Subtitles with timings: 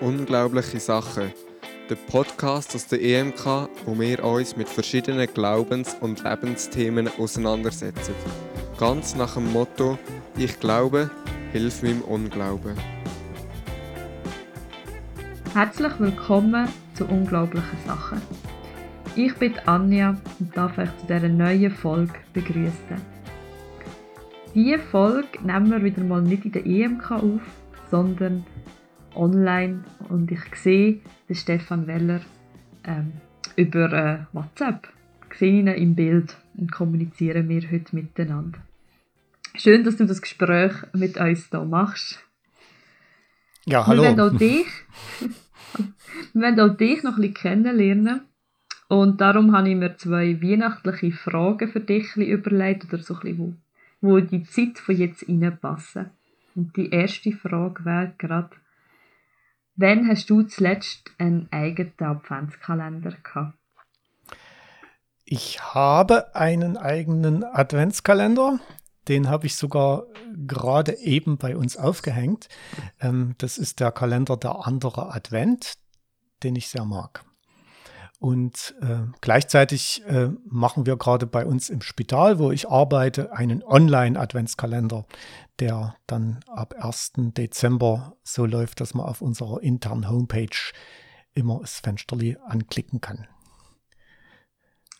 [0.00, 1.30] Unglaubliche Sachen.
[1.90, 8.14] Der Podcast aus der EMK, wo wir uns mit verschiedenen Glaubens- und Lebensthemen auseinandersetzen.
[8.78, 9.98] Ganz nach dem Motto:
[10.38, 11.10] Ich glaube,
[11.52, 12.76] hilf meinem Unglauben.
[15.52, 18.22] Herzlich willkommen zu Unglaublichen Sachen.
[19.16, 22.96] Ich bin Anja und darf euch zu dieser neuen Folge begrüßen.
[24.54, 27.42] Diese Folge nehmen wir wieder mal nicht in der EMK auf,
[27.90, 28.46] sondern
[29.14, 32.20] online und ich sehe den Stefan Weller
[32.84, 33.12] ähm,
[33.56, 34.88] über äh, WhatsApp.
[35.30, 38.58] Ich sehe ihn im Bild und kommunizieren wir heute miteinander.
[39.54, 42.18] Schön, dass du das Gespräch mit uns hier machst.
[43.66, 44.02] Ja, hallo.
[44.02, 44.66] Wir wollen auch dich,
[46.32, 48.22] wir wollen auch dich noch ein bisschen kennenlernen.
[48.88, 53.62] Und darum habe ich mir zwei weihnachtliche Fragen für dich überlegt, oder so ein bisschen,
[54.00, 56.10] wo, wo die Zeit von jetzt reinpassen.
[56.56, 58.50] Und die erste Frage wäre gerade,
[59.82, 63.56] Wann hast du zuletzt einen eigenen Adventskalender gehabt?
[65.24, 68.60] Ich habe einen eigenen Adventskalender.
[69.08, 70.04] Den habe ich sogar
[70.46, 72.50] gerade eben bei uns aufgehängt.
[73.00, 75.78] Ähm, das ist der Kalender der andere Advent,
[76.42, 77.24] den ich sehr mag.
[78.20, 83.62] Und äh, gleichzeitig äh, machen wir gerade bei uns im Spital, wo ich arbeite, einen
[83.62, 85.06] Online-Adventskalender,
[85.58, 87.12] der dann ab 1.
[87.16, 90.74] Dezember so läuft, dass man auf unserer internen Homepage
[91.32, 93.26] immer das Fensterli anklicken kann.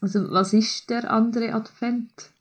[0.00, 2.32] Also was ist der andere Advent?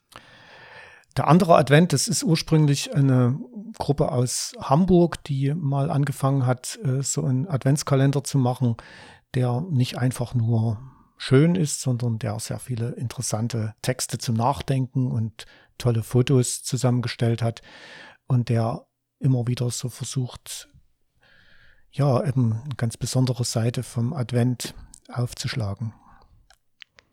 [1.14, 3.38] Der andere Advent, das ist ursprünglich eine
[3.78, 8.76] Gruppe aus Hamburg, die mal angefangen hat, äh, so einen Adventskalender zu machen,
[9.34, 10.78] der nicht einfach nur
[11.16, 15.46] schön ist, sondern der sehr viele interessante Texte zum Nachdenken und
[15.78, 17.62] tolle Fotos zusammengestellt hat
[18.26, 18.86] und der
[19.18, 20.68] immer wieder so versucht,
[21.92, 24.74] ja, eben eine ganz besondere Seite vom Advent
[25.12, 25.92] aufzuschlagen.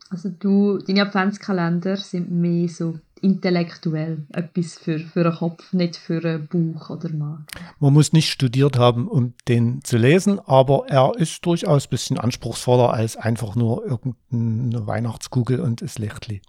[0.10, 6.24] Also du, deine Adventskalender sind mehr so intellektuell, etwas für, für einen Kopf, nicht für
[6.24, 7.46] einen Bauch oder Magen.
[7.80, 12.20] Man muss nicht studiert haben, um den zu lesen, aber er ist durchaus ein bisschen
[12.20, 16.42] anspruchsvoller als einfach nur irgendeine Weihnachtskugel und das Lichtli.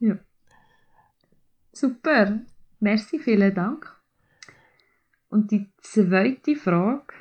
[0.00, 0.16] Ja.
[1.72, 2.40] Super.
[2.80, 3.94] Merci, vielen Dank.
[5.28, 7.12] Und die zweite Frage,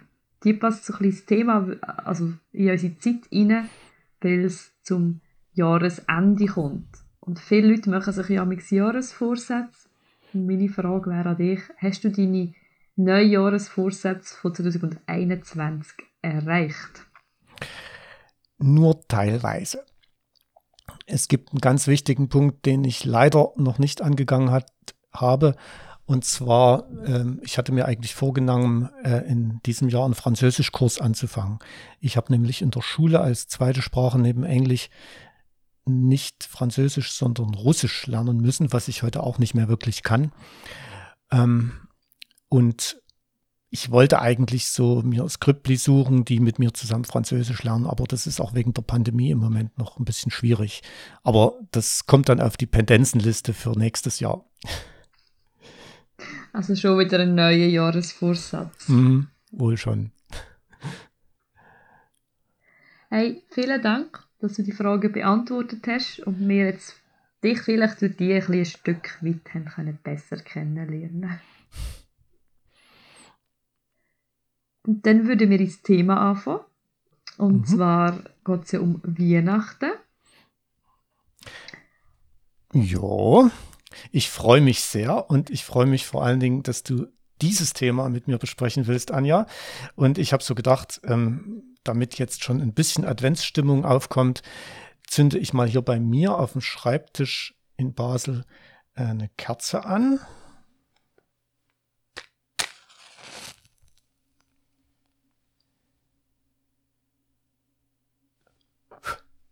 [0.44, 3.70] die passt so ein bisschen ins Thema, also in unsere Zeit rein,
[4.22, 5.22] weil es zum
[5.54, 7.05] Jahresende kommt.
[7.26, 9.90] Und viele Leute machen sich ja mit Jahresvorsätze.
[10.34, 12.54] Und meine Frage wäre an dich, hast du deine
[12.96, 17.08] Neujahresvorsätze von 2021 erreicht?
[18.60, 19.84] Nur teilweise.
[21.08, 24.72] Es gibt einen ganz wichtigen Punkt, den ich leider noch nicht angegangen hat,
[25.12, 25.56] habe.
[26.06, 31.58] Und zwar, ähm, ich hatte mir eigentlich vorgenommen, äh, in diesem Jahr einen Französischkurs anzufangen.
[32.00, 34.90] Ich habe nämlich in der Schule als zweite Sprache neben Englisch
[35.86, 40.32] nicht Französisch, sondern Russisch lernen müssen, was ich heute auch nicht mehr wirklich kann.
[41.32, 41.74] Ähm,
[42.50, 43.02] und
[43.70, 48.26] ich wollte eigentlich so mir Skriptli suchen, die mit mir zusammen Französisch lernen, aber das
[48.26, 50.82] ist auch wegen der Pandemie im Moment noch ein bisschen schwierig.
[51.24, 54.46] Aber das kommt dann auf die Pendenzenliste für nächstes Jahr.
[56.54, 58.88] Also schon wieder ein neuer Jahresvorsatz.
[58.88, 60.12] Mhm, wohl schon.
[63.10, 66.96] Hey, vielen Dank, dass du die Frage beantwortet hast und mir jetzt
[67.44, 71.40] dich vielleicht durch die ein, ein Stück weit haben können besser kennenlernen.
[74.86, 76.62] Und dann würden wir ins Thema anfangen.
[77.38, 77.66] Und mhm.
[77.66, 79.92] zwar geht es ja um Weihnachten.
[82.74, 83.52] Ja,
[84.12, 87.08] ich freue mich sehr und ich freue mich vor allen Dingen, dass du
[87.42, 89.48] dieses Thema mit mir besprechen willst, Anja.
[89.96, 94.42] Und ich habe so gedacht, ähm, damit jetzt schon ein bisschen Adventsstimmung aufkommt,
[95.08, 98.46] zünde ich mal hier bei mir auf dem Schreibtisch in Basel
[98.96, 100.20] äh, eine Kerze an.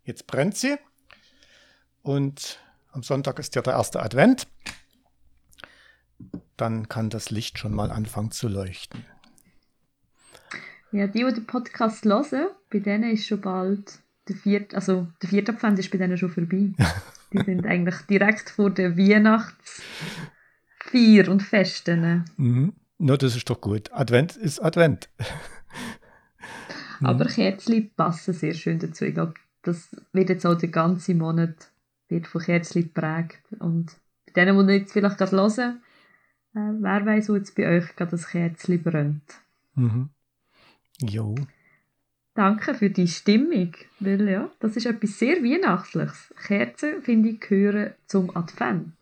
[0.03, 0.77] Jetzt brennt sie.
[2.01, 2.59] Und
[2.91, 4.47] am Sonntag ist ja der erste Advent.
[6.63, 9.03] Dann kann das Licht schon mal anfangen zu leuchten.
[10.93, 13.99] Ja, die, die den Podcast hören, bei denen ist schon bald
[14.29, 16.71] der vierte, also der vierte Advent ist bei denen schon vorbei.
[17.33, 22.23] die sind eigentlich direkt vor der Weihnachtsfeier und Festen.
[22.37, 22.71] Mhm.
[22.97, 23.91] No, das ist doch gut.
[23.91, 25.09] Advent ist Advent.
[27.01, 29.03] Aber Kerzchen passen sehr schön dazu.
[29.03, 29.33] Ich glaube,
[29.63, 31.73] das wird jetzt auch der ganze Monat
[32.07, 33.43] wird von Kerzchen geprägt.
[33.59, 35.81] Und bei denen, die jetzt vielleicht gerade hören,
[36.55, 39.23] äh, wer weiß, wo jetzt bei euch gerade das Kerzchen brennt.
[39.75, 40.09] Mhm.
[41.01, 41.35] Jo.
[42.35, 46.33] Danke für die Stimmung, weil ja, das ist etwas sehr Weihnachtliches.
[46.47, 48.93] Kerzen, finde ich, gehören zum Advent.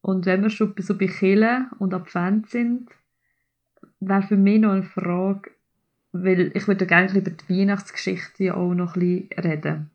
[0.00, 2.88] Und wenn wir schon so bei Killen und Advent sind,
[4.00, 5.50] wäre für mich noch eine Frage,
[6.12, 9.90] weil ich würde gerne über die Weihnachtsgeschichte ja auch noch ein bisschen reden.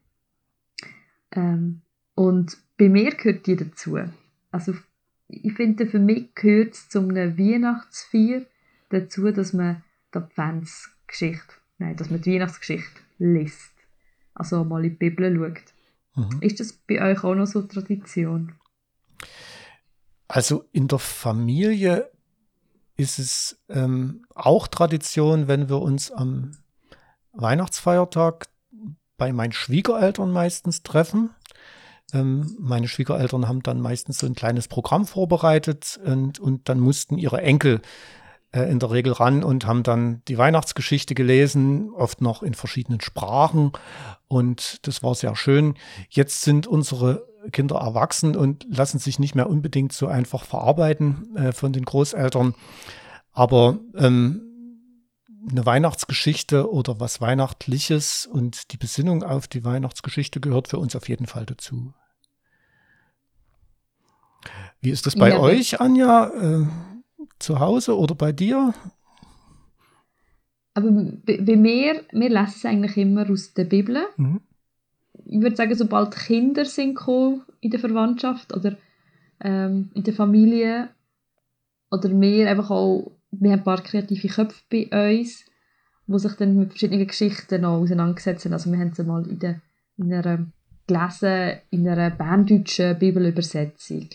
[1.31, 1.81] Ähm,
[2.15, 3.97] und bei mir gehört die dazu.
[4.51, 4.75] Also
[5.43, 8.41] ich finde, für mich gehört es zu einem Weihnachtsfeier
[8.89, 9.83] dazu, dass man
[10.13, 13.71] die Adventsgeschichte, nein, dass man die Weihnachtsgeschichte liest.
[14.35, 15.73] Also mal in die Bibel schaut.
[16.15, 16.41] Mhm.
[16.41, 18.53] Ist das bei euch auch noch so Tradition?
[20.27, 22.09] Also in der Familie
[22.95, 26.51] ist es ähm, auch Tradition, wenn wir uns am
[27.33, 28.47] Weihnachtsfeiertag
[29.17, 31.31] bei meinen Schwiegereltern meistens treffen.
[32.13, 37.17] Ähm, meine Schwiegereltern haben dann meistens so ein kleines Programm vorbereitet und, und dann mussten
[37.17, 37.81] ihre Enkel
[38.53, 43.01] äh, in der Regel ran und haben dann die Weihnachtsgeschichte gelesen, oft noch in verschiedenen
[43.01, 43.71] Sprachen.
[44.27, 45.73] Und das war sehr schön.
[46.09, 51.51] Jetzt sind unsere Kinder erwachsen und lassen sich nicht mehr unbedingt so einfach verarbeiten äh,
[51.51, 52.53] von den Großeltern.
[53.31, 54.49] Aber ähm,
[55.49, 61.09] eine Weihnachtsgeschichte oder was Weihnachtliches und die Besinnung auf die Weihnachtsgeschichte gehört für uns auf
[61.09, 61.93] jeden Fall dazu.
[64.83, 66.27] Wie ist das bei ja, euch, Anja?
[66.27, 66.65] Äh,
[67.39, 68.73] zu Hause oder bei dir?
[70.73, 74.05] Aber bei mir, wir lesen es eigentlich immer aus der Bibel.
[74.17, 74.41] Mhm.
[75.25, 76.99] Ich würde sagen, sobald Kinder sind
[77.61, 78.75] in der Verwandtschaft oder
[79.39, 80.89] ähm, in der Familie
[81.89, 85.45] oder wir einfach auch, wir haben ein paar kreative Köpfe bei uns,
[86.07, 88.53] die sich dann mit verschiedenen Geschichten noch auseinandergesetzt haben.
[88.53, 89.61] Also wir haben es mal in, der,
[89.95, 90.45] in einer
[90.87, 94.09] gelesen, in einer berndeutschen Bibelübersetzung.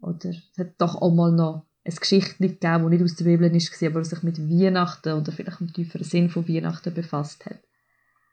[0.00, 3.52] Oder es hat doch auch mal noch ein Geschichtchen gegeben, das nicht aus der Bibel
[3.52, 7.60] war, aber sich mit Weihnachten oder vielleicht mit tieferen Sinn von Weihnachten befasst hat.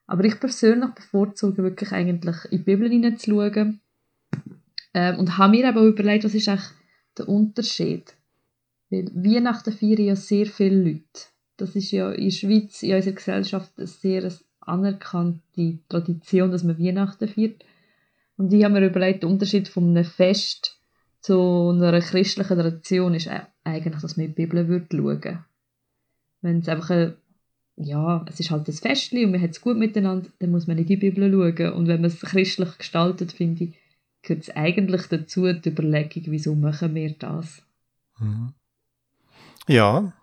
[0.06, 3.82] Aber ich persönlich bevorzuge wirklich eigentlich in die Bibel hineinzuschauen
[4.94, 6.70] ähm, und habe mir aber auch überlegt, was ist eigentlich
[7.18, 8.16] der Unterschied.
[8.90, 11.28] Weil Weihnachten feiern ja sehr viele Leute.
[11.58, 14.32] Das ist ja in der Schweiz, in unserer Gesellschaft, eine sehr
[14.62, 17.64] anerkannte Tradition, dass man Weihnachten feiert.
[18.38, 20.77] Und ich habe mir überlegt, der Unterschied von einem Fest
[21.28, 23.30] zu einer christlichen Tradition ist
[23.66, 25.46] eigentlich, dass man in die Bibel würde schauen
[26.42, 27.16] Wenn es einfach ein,
[27.76, 30.78] ja, es ist halt ein Festchen und man hat es gut miteinander, dann muss man
[30.78, 31.74] in die Bibel schauen.
[31.74, 33.76] Und wenn man es christlich gestaltet, finde ich,
[34.22, 37.62] gehört es eigentlich dazu, die Überlegung, wieso machen wir das?
[38.20, 38.54] Mhm.
[39.68, 40.14] Ja,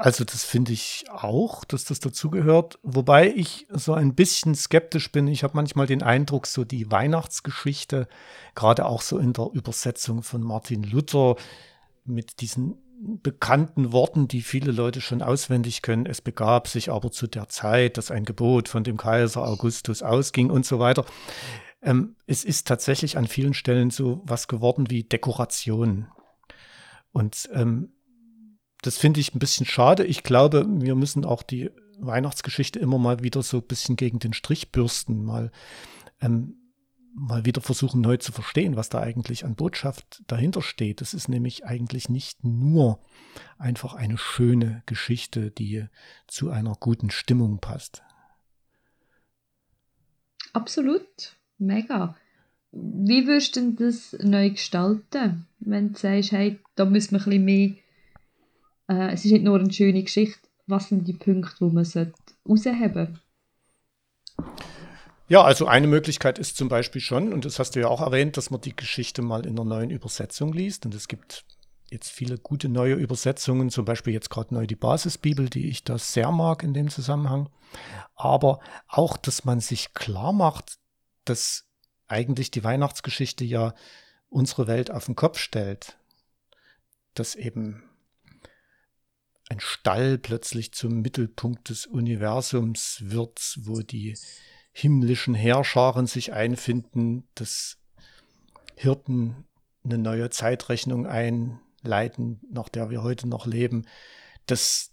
[0.00, 2.78] also das finde ich auch, dass das dazugehört.
[2.82, 5.28] Wobei ich so ein bisschen skeptisch bin.
[5.28, 8.08] Ich habe manchmal den Eindruck, so die Weihnachtsgeschichte,
[8.54, 11.36] gerade auch so in der Übersetzung von Martin Luther
[12.06, 12.78] mit diesen
[13.22, 16.06] bekannten Worten, die viele Leute schon auswendig können.
[16.06, 20.48] Es begab sich aber zu der Zeit, dass ein Gebot von dem Kaiser Augustus ausging
[20.50, 21.04] und so weiter.
[21.82, 26.08] Ähm, es ist tatsächlich an vielen Stellen so was geworden wie Dekoration.
[27.12, 27.92] Und ähm,
[28.82, 30.04] das finde ich ein bisschen schade.
[30.04, 34.32] Ich glaube, wir müssen auch die Weihnachtsgeschichte immer mal wieder so ein bisschen gegen den
[34.32, 35.50] Strich bürsten, mal,
[36.20, 36.56] ähm,
[37.14, 41.00] mal wieder versuchen neu zu verstehen, was da eigentlich an Botschaft dahinter steht.
[41.00, 43.00] Das ist nämlich eigentlich nicht nur
[43.58, 45.86] einfach eine schöne Geschichte, die
[46.26, 48.02] zu einer guten Stimmung passt.
[50.52, 52.16] Absolut, mega.
[52.72, 57.44] Wie würdest du das neu gestalten, wenn du sagst, hey, da müssen wir ein bisschen
[57.44, 57.74] mehr
[58.90, 60.40] äh, es ist nicht nur eine schöne Geschichte.
[60.66, 63.20] Was sind die Punkte, wo man herausheben
[65.28, 68.36] Ja, also eine Möglichkeit ist zum Beispiel schon, und das hast du ja auch erwähnt,
[68.36, 70.86] dass man die Geschichte mal in einer neuen Übersetzung liest.
[70.86, 71.44] Und es gibt
[71.90, 75.98] jetzt viele gute neue Übersetzungen, zum Beispiel jetzt gerade neu die Basisbibel, die ich da
[75.98, 77.48] sehr mag in dem Zusammenhang.
[78.14, 80.78] Aber auch, dass man sich klar macht,
[81.24, 81.64] dass
[82.06, 83.74] eigentlich die Weihnachtsgeschichte ja
[84.28, 85.96] unsere Welt auf den Kopf stellt.
[87.14, 87.89] Dass eben
[89.50, 94.16] ein Stall plötzlich zum Mittelpunkt des Universums wird, wo die
[94.72, 97.76] himmlischen Heerscharen sich einfinden, dass
[98.76, 99.44] Hirten
[99.84, 103.86] eine neue Zeitrechnung einleiten, nach der wir heute noch leben,
[104.46, 104.92] dass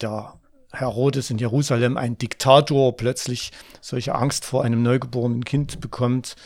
[0.00, 0.38] der
[0.72, 6.36] Herodes in Jerusalem, ein Diktator, plötzlich solche Angst vor einem neugeborenen Kind bekommt,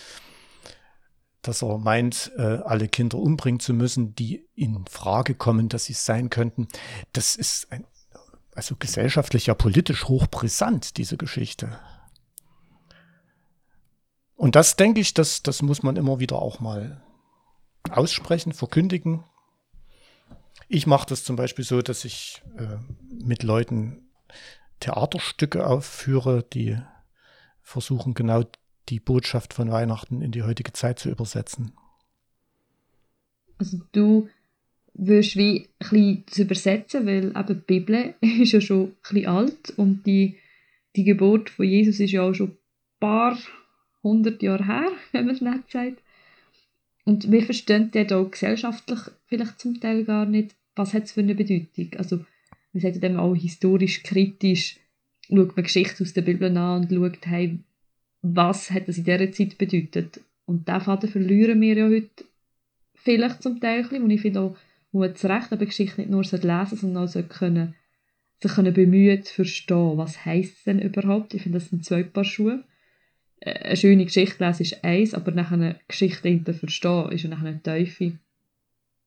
[1.43, 5.93] dass er meint, äh, alle Kinder umbringen zu müssen, die in Frage kommen, dass sie
[5.93, 6.69] es sein könnten.
[7.13, 7.87] Das ist ein,
[8.55, 11.79] also gesellschaftlich ja politisch hochbrisant, diese Geschichte.
[14.35, 17.03] Und das denke ich, das, das muss man immer wieder auch mal
[17.91, 19.25] aussprechen, verkündigen.
[20.69, 22.77] Ich mache das zum Beispiel so, dass ich äh,
[23.11, 24.09] mit Leuten
[24.81, 26.79] Theaterstücke aufführe, die
[27.63, 28.45] versuchen genau
[28.89, 31.73] die Botschaft von Weihnachten in die heutige Zeit zu übersetzen.
[33.59, 34.29] Also du
[34.95, 40.05] würdest wie ein zu übersetzen, weil eben die Bibel ist ja schon ein alt und
[40.07, 40.37] die,
[40.97, 42.59] die Geburt von Jesus ist ja auch schon ein
[43.01, 43.39] paar
[44.03, 46.03] hundert Jahre her, wenn man es nicht sagt.
[47.05, 51.21] Und wir verstehen ja da gesellschaftlich vielleicht zum Teil gar nicht, was hat es für
[51.21, 51.91] eine Bedeutung.
[51.97, 52.25] Also
[52.73, 54.79] wir sagen dem auch historisch kritisch,
[55.27, 57.59] schaut man Geschichte aus der Bibel an und schaut, hey,
[58.23, 60.21] was hat das in dieser Zeit bedeutet.
[60.47, 62.25] Und diesen Faden verlieren wir ja heute
[62.95, 64.57] vielleicht zum Teil und ich finde auch,
[64.93, 67.75] wo man zu Recht aber Geschichte nicht nur lesen sondern auch können,
[68.41, 71.35] sich können bemühen zu verstehen, was heisst es denn überhaupt.
[71.35, 72.65] Ich finde, das sind zwei Paar Schuhe.
[73.41, 77.31] Äh, eine schöne Geschichte lesen ist eins, aber nach einer Geschichte hinter verstehen ist ja
[77.31, 78.19] eine Teufel.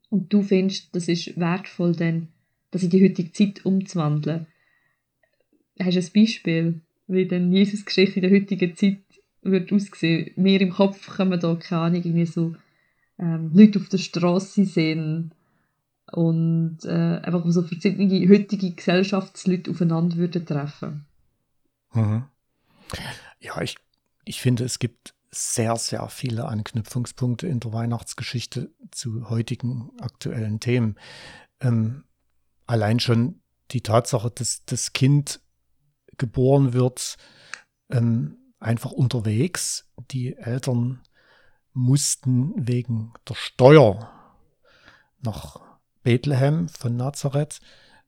[0.10, 2.27] Und du findest, das ist wertvoll, denn
[2.72, 4.48] das in die heutige Zeit umzuwandeln.
[5.80, 9.01] Hast du ein Beispiel, wie denn Jesus Geschichte in der heutigen Zeit
[9.41, 10.32] wird aussehen?
[10.36, 12.56] Mir im Kopf kommen da keine Ahnung, irgendwie so
[13.20, 15.34] ähm, Leute auf der Straße sehen
[16.12, 21.06] und äh, einfach so verschiedene heutige Gesellschaftsleute aufeinander würden treffen.
[21.94, 22.25] Mhm.
[23.39, 23.77] Ja, ich,
[24.25, 30.96] ich finde, es gibt sehr, sehr viele Anknüpfungspunkte in der Weihnachtsgeschichte zu heutigen aktuellen Themen.
[31.62, 32.03] Ähm,
[32.68, 33.41] allein schon
[33.72, 35.39] die Tatsache, dass das Kind
[36.22, 37.18] geboren wird,
[37.90, 39.90] ähm, einfach unterwegs.
[40.12, 41.01] Die Eltern
[41.74, 44.10] mussten wegen der Steuer
[45.20, 45.60] nach
[46.04, 47.60] Bethlehem von Nazareth,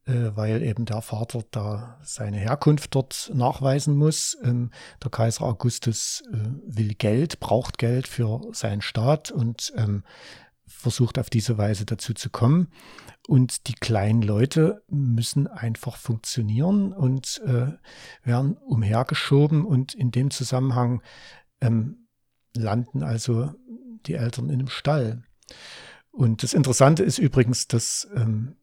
[0.06, 4.38] äh, weil eben der Vater da seine Herkunft dort nachweisen muss.
[4.44, 4.72] Ähm,
[5.04, 10.04] der Kaiser Augustus äh, will Geld, braucht Geld für seinen Staat und ähm,
[10.78, 12.68] versucht auf diese Weise dazu zu kommen.
[13.28, 17.72] Und die kleinen Leute müssen einfach funktionieren und äh,
[18.24, 19.66] werden umhergeschoben.
[19.66, 21.02] Und in dem Zusammenhang
[21.62, 22.08] ähm,
[22.54, 23.54] landen also
[24.06, 25.24] die Eltern in einem Stall.
[26.12, 28.56] Und das Interessante ist übrigens, dass ähm,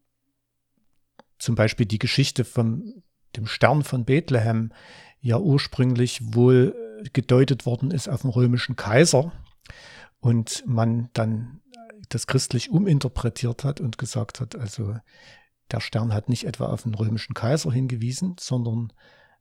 [1.39, 3.03] zum Beispiel die Geschichte von
[3.35, 4.71] dem Stern von Bethlehem
[5.19, 6.75] ja ursprünglich wohl
[7.13, 9.31] gedeutet worden ist auf den römischen Kaiser
[10.19, 11.60] und man dann
[12.13, 14.95] das christlich uminterpretiert hat und gesagt hat, also
[15.71, 18.91] der Stern hat nicht etwa auf den römischen Kaiser hingewiesen, sondern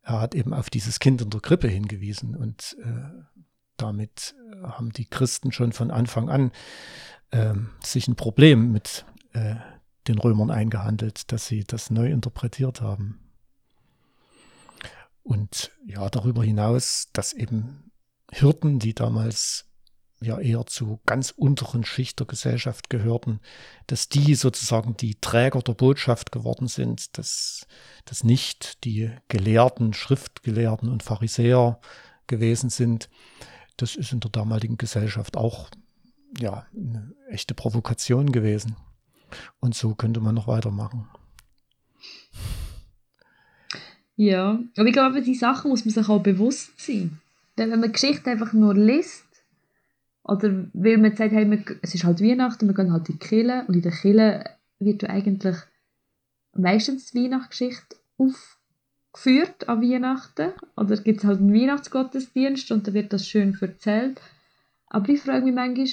[0.02, 3.24] er hat eben auf dieses Kind in der Krippe hingewiesen und äh,
[3.76, 6.52] damit äh, haben die Christen schon von Anfang an
[7.30, 9.56] äh, sich ein Problem mit äh,
[10.08, 13.18] den Römern eingehandelt, dass sie das neu interpretiert haben.
[15.22, 17.92] Und ja, darüber hinaus, dass eben
[18.32, 19.69] Hirten, die damals
[20.20, 23.40] ja eher zu ganz unteren Schicht der Gesellschaft gehörten,
[23.86, 27.66] dass die sozusagen die Träger der Botschaft geworden sind, dass
[28.04, 31.80] das nicht die Gelehrten, Schriftgelehrten und Pharisäer
[32.26, 33.08] gewesen sind,
[33.76, 35.70] das ist in der damaligen Gesellschaft auch
[36.38, 38.76] ja, eine echte Provokation gewesen.
[39.58, 41.08] Und so könnte man noch weitermachen.
[44.16, 47.20] Ja, aber ich glaube, die Sachen muss man sich auch bewusst sein.
[47.56, 49.24] Denn wenn man Geschichte einfach nur liest,
[50.24, 53.26] oder weil man sagt, hey, man, es ist halt Weihnachten, wir gehen halt in die
[53.26, 54.44] Kirche und in der Kirche
[54.78, 55.56] wird eigentlich
[56.52, 58.60] meistens die Weihnachtsgeschichte auf
[59.12, 60.52] geführt an Weihnachten.
[60.76, 64.20] Oder gibt es halt einen Weihnachtsgottesdienst und da wird das schön erzählt.
[64.86, 65.88] Aber ich frage mich manchmal,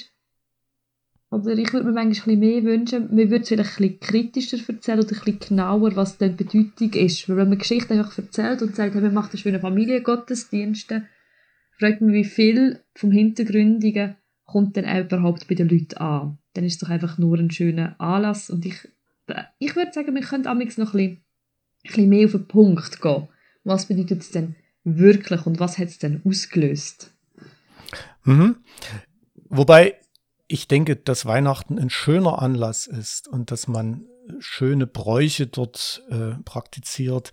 [1.30, 4.56] oder ich würde mir manchmal ein mehr wünschen, man würde es vielleicht ein bisschen kritischer
[4.66, 7.28] erzählen oder ein bisschen genauer, was denn Bedeutung ist.
[7.28, 10.94] Weil wenn man Geschichte einfach erzählt und sagt, hey, man macht einen schönen Familiengottesdienst,
[11.78, 16.38] fragt man, wie viel vom Hintergründigen kommt denn auch überhaupt bei den Leuten an.
[16.54, 18.88] Dann ist es doch einfach nur ein schöner Anlass und ich,
[19.58, 21.24] ich würde sagen, wir können amigs noch ein bisschen
[21.82, 23.28] bisschen mehr auf den Punkt gehen.
[23.64, 27.12] Was bedeutet es denn wirklich und was hat es denn ausgelöst?
[28.24, 28.56] Mhm.
[29.48, 29.96] Wobei
[30.46, 34.06] ich denke, dass Weihnachten ein schöner Anlass ist und dass man
[34.40, 37.32] schöne Bräuche dort äh, praktiziert,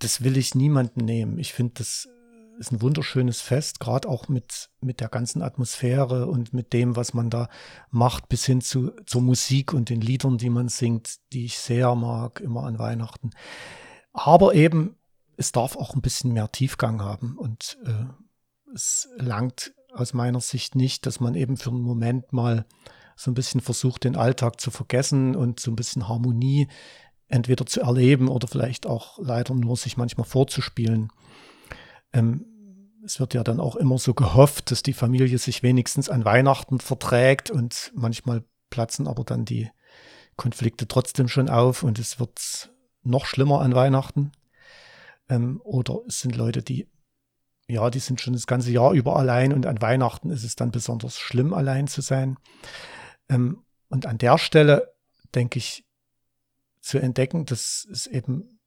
[0.00, 1.38] das will ich niemandem nehmen.
[1.38, 2.08] Ich finde, das
[2.58, 7.14] ist ein wunderschönes Fest, gerade auch mit, mit der ganzen Atmosphäre und mit dem, was
[7.14, 7.48] man da
[7.90, 11.94] macht, bis hin zu, zur Musik und den Liedern, die man singt, die ich sehr
[11.94, 13.30] mag, immer an Weihnachten.
[14.12, 14.96] Aber eben,
[15.36, 20.74] es darf auch ein bisschen mehr Tiefgang haben und äh, es langt aus meiner Sicht
[20.74, 22.66] nicht, dass man eben für einen Moment mal
[23.16, 26.68] so ein bisschen versucht, den Alltag zu vergessen und so ein bisschen Harmonie
[27.28, 31.10] entweder zu erleben oder vielleicht auch leider nur sich manchmal vorzuspielen.
[32.12, 32.44] Ähm,
[33.04, 36.80] es wird ja dann auch immer so gehofft, dass die Familie sich wenigstens an Weihnachten
[36.80, 39.70] verträgt und manchmal platzen aber dann die
[40.36, 42.70] Konflikte trotzdem schon auf und es wird
[43.02, 44.32] noch schlimmer an Weihnachten.
[45.28, 46.88] Ähm, oder es sind Leute, die,
[47.66, 50.70] ja, die sind schon das ganze Jahr über allein und an Weihnachten ist es dann
[50.70, 52.38] besonders schlimm, allein zu sein.
[53.28, 54.94] Ähm, und an der Stelle
[55.34, 55.84] denke ich,
[56.80, 58.60] zu entdecken, dass es eben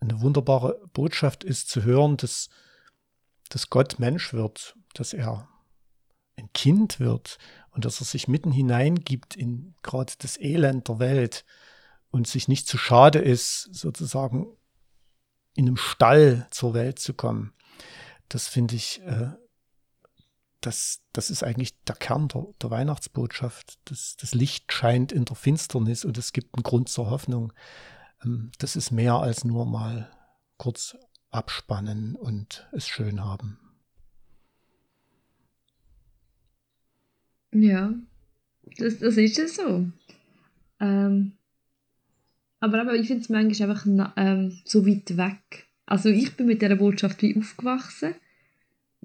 [0.00, 2.48] eine wunderbare Botschaft ist, zu hören, dass,
[3.48, 5.48] dass Gott Mensch wird, dass er
[6.36, 7.38] ein Kind wird
[7.70, 11.44] und dass er sich mitten hineingibt in gerade das Elend der Welt
[12.10, 14.46] und sich nicht zu schade ist, sozusagen
[15.54, 17.52] in einem Stall zur Welt zu kommen.
[18.28, 19.30] Das finde ich, äh,
[20.60, 23.78] das, das ist eigentlich der Kern der, der Weihnachtsbotschaft.
[23.84, 27.52] Das, das Licht scheint in der Finsternis und es gibt einen Grund zur Hoffnung.
[28.24, 30.10] Ähm, das ist mehr als nur mal
[30.58, 30.96] kurz
[31.36, 33.58] abspannen und es schön haben.
[37.52, 37.94] Ja,
[38.78, 39.88] das, das ist es so.
[40.80, 41.32] Ähm,
[42.60, 45.66] aber, aber ich finde es manchmal einfach ähm, so weit weg.
[45.86, 48.14] Also ich bin mit dieser Botschaft wie aufgewachsen.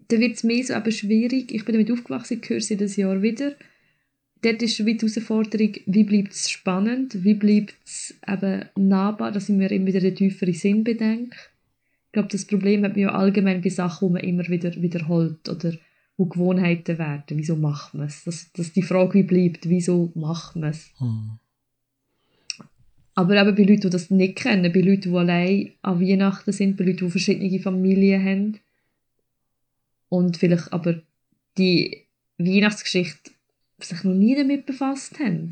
[0.08, 1.52] Da wird es mehr so eben schwierig.
[1.52, 3.56] Ich bin damit aufgewachsen, ich höre sie das Jahr wieder.
[4.42, 9.50] Dort ist wie die Herausforderung, wie bleibt es spannend, wie bleibt es eben nahbar, dass
[9.50, 11.38] ich mir immer wieder den tieferen Sinn bedenke.
[12.12, 15.48] Ich glaube, das Problem hat man ja allgemein bei Sachen, die man immer wieder wiederholt
[15.48, 15.72] oder
[16.18, 17.38] wo Gewohnheiten werden.
[17.38, 18.26] Wieso macht man es?
[18.26, 20.92] Dass, dass die Frage wie bleibt, wieso macht man es?
[20.98, 21.40] Hm.
[23.16, 26.76] Aber eben bei Leuten, die das nicht kennen, bei Leuten, die allein an Weihnachten sind,
[26.76, 28.60] bei Leuten, die verschiedene Familien haben
[30.10, 31.02] und vielleicht aber
[31.58, 33.32] die Weihnachtsgeschichte
[33.80, 35.52] sich noch nie damit befasst haben.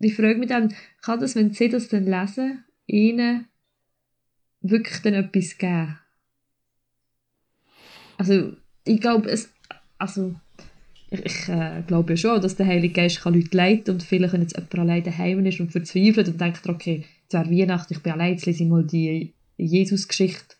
[0.00, 3.46] Ich frage mich dann, kann das, wenn sie das dann lesen, ihnen
[4.60, 5.98] wirklich dann etwas geben?
[8.16, 8.52] Also,
[8.84, 9.50] ich glaube, es,
[9.98, 10.34] also,
[11.10, 14.32] ich, ich äh, glaube ja schon, dass der Heilige Geist kann Leute leiten und vielleicht,
[14.32, 18.02] wenn jetzt jemand allein daheim ist und verzweifelt und denkt, okay, es wäre Weihnachten, ich
[18.02, 20.56] bin allein, jetzt lese ich mal die Jesus-Geschichte.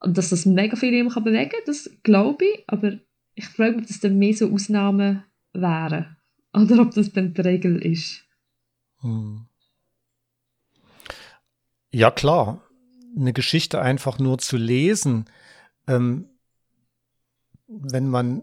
[0.00, 2.98] Und dass das mega viel ihm kann bewegen kann, das glaube ich, aber
[3.34, 6.16] ich frage mich, ob das dann mehr so Ausnahmen wären.
[6.52, 8.24] Oder ob das dann die Regel ist.
[9.00, 9.46] Hm.
[11.92, 12.62] Ja, klar.
[13.16, 15.24] Eine Geschichte einfach nur zu lesen,
[15.86, 16.28] ähm,
[17.66, 18.42] wenn man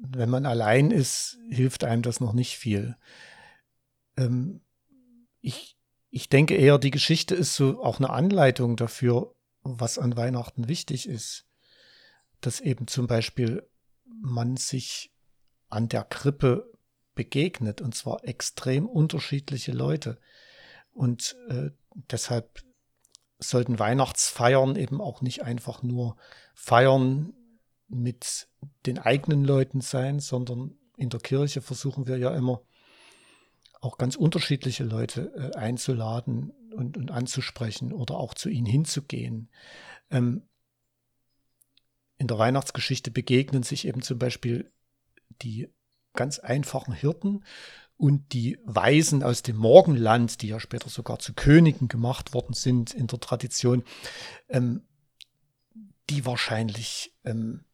[0.00, 2.96] wenn man allein ist, hilft einem das noch nicht viel.
[4.16, 4.60] Ähm,
[5.40, 5.76] ich,
[6.10, 11.08] ich denke eher, die Geschichte ist so auch eine Anleitung dafür, was an Weihnachten wichtig
[11.08, 11.46] ist.
[12.40, 13.68] Dass eben zum Beispiel
[14.04, 15.12] man sich
[15.68, 16.70] an der Krippe
[17.14, 20.20] begegnet und zwar extrem unterschiedliche Leute.
[20.92, 21.70] Und äh,
[22.10, 22.62] deshalb
[23.38, 26.16] sollten Weihnachtsfeiern eben auch nicht einfach nur
[26.54, 27.34] Feiern
[27.88, 28.48] mit
[28.86, 32.62] den eigenen Leuten sein, sondern in der Kirche versuchen wir ja immer
[33.80, 39.50] auch ganz unterschiedliche Leute äh, einzuladen und, und, anzusprechen oder auch zu ihnen hinzugehen.
[40.10, 40.42] Ähm,
[42.18, 44.72] in der Weihnachtsgeschichte begegnen sich eben zum Beispiel
[45.42, 45.68] die
[46.14, 47.44] ganz einfachen Hirten
[47.96, 52.92] und die Weisen aus dem Morgenland, die ja später sogar zu Königen gemacht worden sind
[52.94, 53.84] in der Tradition,
[54.48, 54.82] ähm,
[56.10, 57.64] die wahrscheinlich ähm,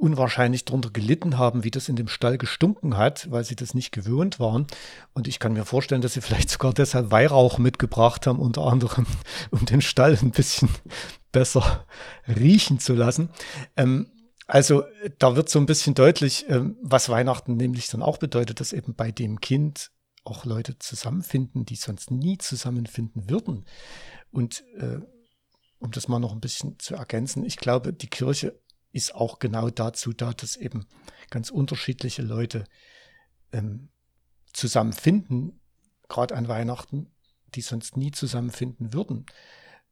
[0.00, 3.92] unwahrscheinlich darunter gelitten haben, wie das in dem Stall gestunken hat, weil sie das nicht
[3.92, 4.66] gewöhnt waren.
[5.12, 9.06] Und ich kann mir vorstellen, dass sie vielleicht sogar deshalb Weihrauch mitgebracht haben, unter anderem,
[9.50, 10.70] um den Stall ein bisschen
[11.32, 11.86] besser
[12.26, 13.28] riechen zu lassen.
[13.76, 14.10] Ähm,
[14.50, 14.82] also
[15.20, 18.96] da wird so ein bisschen deutlich, ähm, was Weihnachten nämlich dann auch bedeutet, dass eben
[18.96, 19.92] bei dem Kind
[20.24, 23.64] auch Leute zusammenfinden, die sonst nie zusammenfinden würden.
[24.32, 24.98] Und äh,
[25.78, 28.60] um das mal noch ein bisschen zu ergänzen, ich glaube, die Kirche
[28.90, 30.84] ist auch genau dazu da, dass eben
[31.30, 32.64] ganz unterschiedliche Leute
[33.52, 33.90] ähm,
[34.52, 35.60] zusammenfinden,
[36.08, 37.06] gerade an Weihnachten,
[37.54, 39.26] die sonst nie zusammenfinden würden.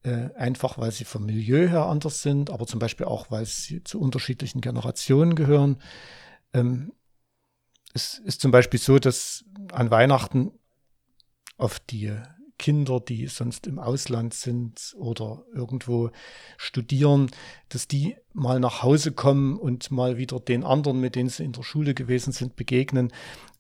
[0.05, 3.83] Äh, einfach weil sie vom Milieu her anders sind, aber zum Beispiel auch, weil sie
[3.83, 5.83] zu unterschiedlichen Generationen gehören.
[6.53, 6.93] Ähm,
[7.95, 10.53] es ist zum Beispiel so, dass an Weihnachten
[11.57, 12.17] auf die
[12.59, 16.11] Kinder, die sonst im Ausland sind oder irgendwo
[16.57, 17.31] studieren,
[17.69, 21.53] dass die mal nach Hause kommen und mal wieder den anderen, mit denen sie in
[21.53, 23.13] der Schule gewesen sind, begegnen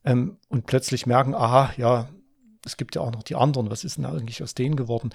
[0.05, 2.09] ähm, und plötzlich merken, aha, ja,
[2.65, 5.11] es gibt ja auch noch die anderen, was ist denn eigentlich aus denen geworden?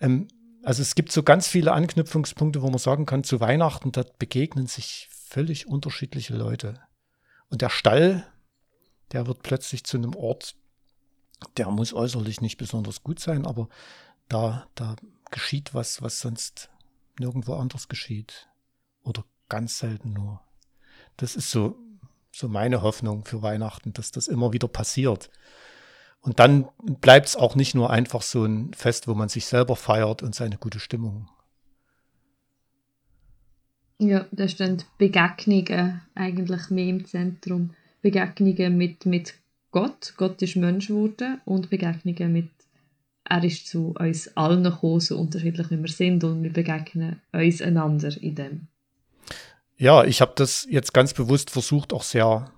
[0.00, 0.28] Ähm,
[0.68, 4.66] also es gibt so ganz viele Anknüpfungspunkte, wo man sagen kann, zu Weihnachten, da begegnen
[4.66, 6.78] sich völlig unterschiedliche Leute.
[7.48, 8.30] Und der Stall,
[9.12, 10.56] der wird plötzlich zu einem Ort,
[11.56, 13.70] der muss äußerlich nicht besonders gut sein, aber
[14.28, 14.96] da, da
[15.30, 16.68] geschieht was, was sonst
[17.18, 18.50] nirgendwo anders geschieht.
[19.02, 20.42] Oder ganz selten nur.
[21.16, 21.78] Das ist so,
[22.30, 25.30] so meine Hoffnung für Weihnachten, dass das immer wieder passiert.
[26.28, 26.68] Und dann
[27.00, 30.34] bleibt es auch nicht nur einfach so ein Fest, wo man sich selber feiert und
[30.34, 31.26] seine gute Stimmung
[33.96, 37.70] Ja, da stehen Begegnungen eigentlich mehr im Zentrum.
[38.02, 39.36] Begegnungen mit, mit
[39.70, 42.50] Gott, Gott ist Mensch geworden und Begegnungen mit
[43.24, 47.62] er ist zu uns allen gekommen, so unterschiedlich wie wir sind und wir begegnen uns
[47.62, 48.66] einander in dem.
[49.78, 52.50] Ja, ich habe das jetzt ganz bewusst versucht, auch sehr,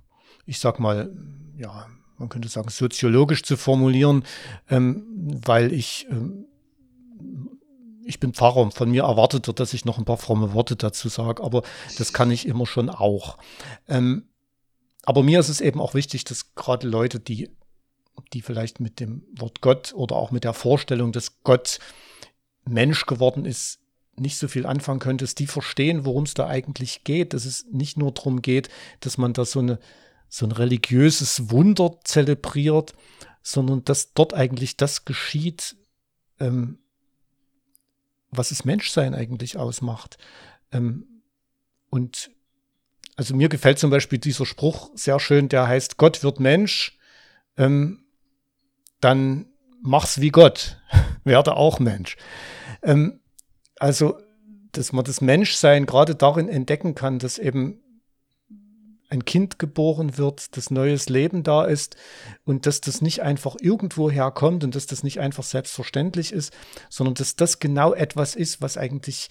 [0.45, 1.13] ich sag mal,
[1.57, 1.87] ja,
[2.21, 4.25] man könnte sagen, soziologisch zu formulieren,
[4.69, 5.05] ähm,
[5.45, 6.47] weil ich, ähm,
[8.05, 10.77] ich bin Pfarrer und von mir erwartet wird, dass ich noch ein paar fromme Worte
[10.77, 11.63] dazu sage, aber
[11.99, 13.39] das kann ich immer schon auch.
[13.89, 14.29] Ähm,
[15.05, 17.51] aber mir ist es eben auch wichtig, dass gerade Leute, die,
[18.33, 21.79] die vielleicht mit dem Wort Gott oder auch mit der Vorstellung, dass Gott
[22.65, 23.79] Mensch geworden ist,
[24.17, 27.65] nicht so viel anfangen können, dass die verstehen, worum es da eigentlich geht, dass es
[27.73, 28.69] nicht nur darum geht,
[29.01, 29.79] dass man da so eine
[30.31, 32.95] so ein religiöses Wunder zelebriert,
[33.43, 35.77] sondern dass dort eigentlich das geschieht,
[36.39, 36.79] ähm,
[38.31, 40.17] was es Menschsein eigentlich ausmacht.
[40.73, 41.23] Ähm,
[41.91, 42.31] und
[43.17, 46.97] also mir gefällt zum Beispiel dieser Spruch sehr schön, der heißt, Gott wird Mensch,
[47.57, 48.05] ähm,
[49.01, 49.47] dann
[49.83, 50.81] mach's wie Gott,
[51.25, 52.17] werde auch Mensch.
[52.83, 53.21] Ähm,
[53.79, 54.19] also,
[54.73, 57.83] dass man das Menschsein gerade darin entdecken kann, dass eben
[59.11, 61.97] ein Kind geboren wird, dass neues Leben da ist
[62.45, 66.57] und dass das nicht einfach irgendwo herkommt und dass das nicht einfach selbstverständlich ist,
[66.89, 69.29] sondern dass das genau etwas ist, was eigentlich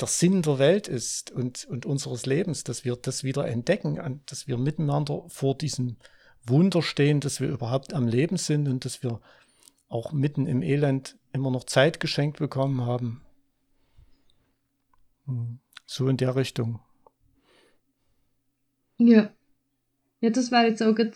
[0.00, 4.46] der Sinn der Welt ist und, und unseres Lebens, dass wir das wieder entdecken, dass
[4.46, 5.96] wir miteinander vor diesem
[6.46, 9.20] Wunder stehen, dass wir überhaupt am Leben sind und dass wir
[9.88, 13.22] auch mitten im Elend immer noch Zeit geschenkt bekommen haben.
[15.26, 15.60] Hm.
[15.86, 16.80] So in der Richtung.
[18.98, 19.30] Ja.
[20.20, 21.12] Ja, das wäre jetzt auch ein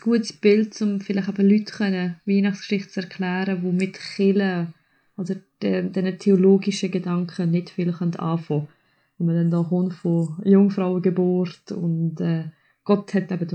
[0.00, 4.74] gutes Bild, um vielleicht aber Leuten können Weihnachtsgeschichte zu erklären, die mit Killen
[5.16, 8.68] oder diesen theologischen Gedanken nicht viel anfangen können.
[9.18, 12.44] Wenn man dann da kommt von Jungfrauengeburt und äh,
[12.84, 13.48] Gott hat eben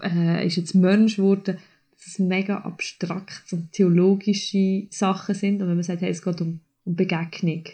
[0.00, 1.58] da, äh, ist jetzt Mensch geworden,
[1.92, 5.62] dass es mega abstrakt und theologische Sachen sind.
[5.62, 7.64] Und wenn man sagt, hey, es geht um, um Begegnung,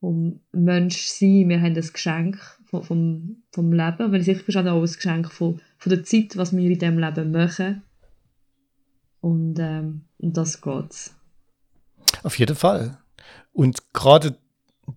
[0.00, 2.38] um Mensch sein, wir haben das Geschenk
[2.82, 4.12] vom, vom Leben.
[4.12, 6.98] wenn ich sicher bin, auch ein Geschenk von, von der Zeit, was wir in diesem
[6.98, 7.82] Leben machen.
[9.20, 11.14] Und ähm, das geht's.
[12.22, 12.98] Auf jeden Fall.
[13.52, 14.36] Und gerade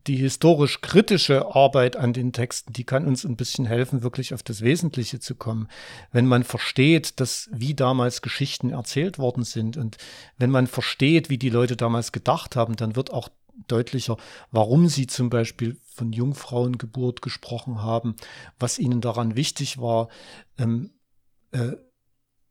[0.05, 4.61] die historisch-kritische Arbeit an den Texten, die kann uns ein bisschen helfen, wirklich auf das
[4.61, 5.69] Wesentliche zu kommen.
[6.11, 9.97] Wenn man versteht, dass wie damals Geschichten erzählt worden sind und
[10.37, 13.29] wenn man versteht, wie die Leute damals gedacht haben, dann wird auch
[13.67, 14.17] deutlicher,
[14.51, 18.15] warum sie zum Beispiel von Jungfrauengeburt gesprochen haben,
[18.59, 20.09] was ihnen daran wichtig war,
[20.57, 20.91] ähm,
[21.51, 21.73] äh,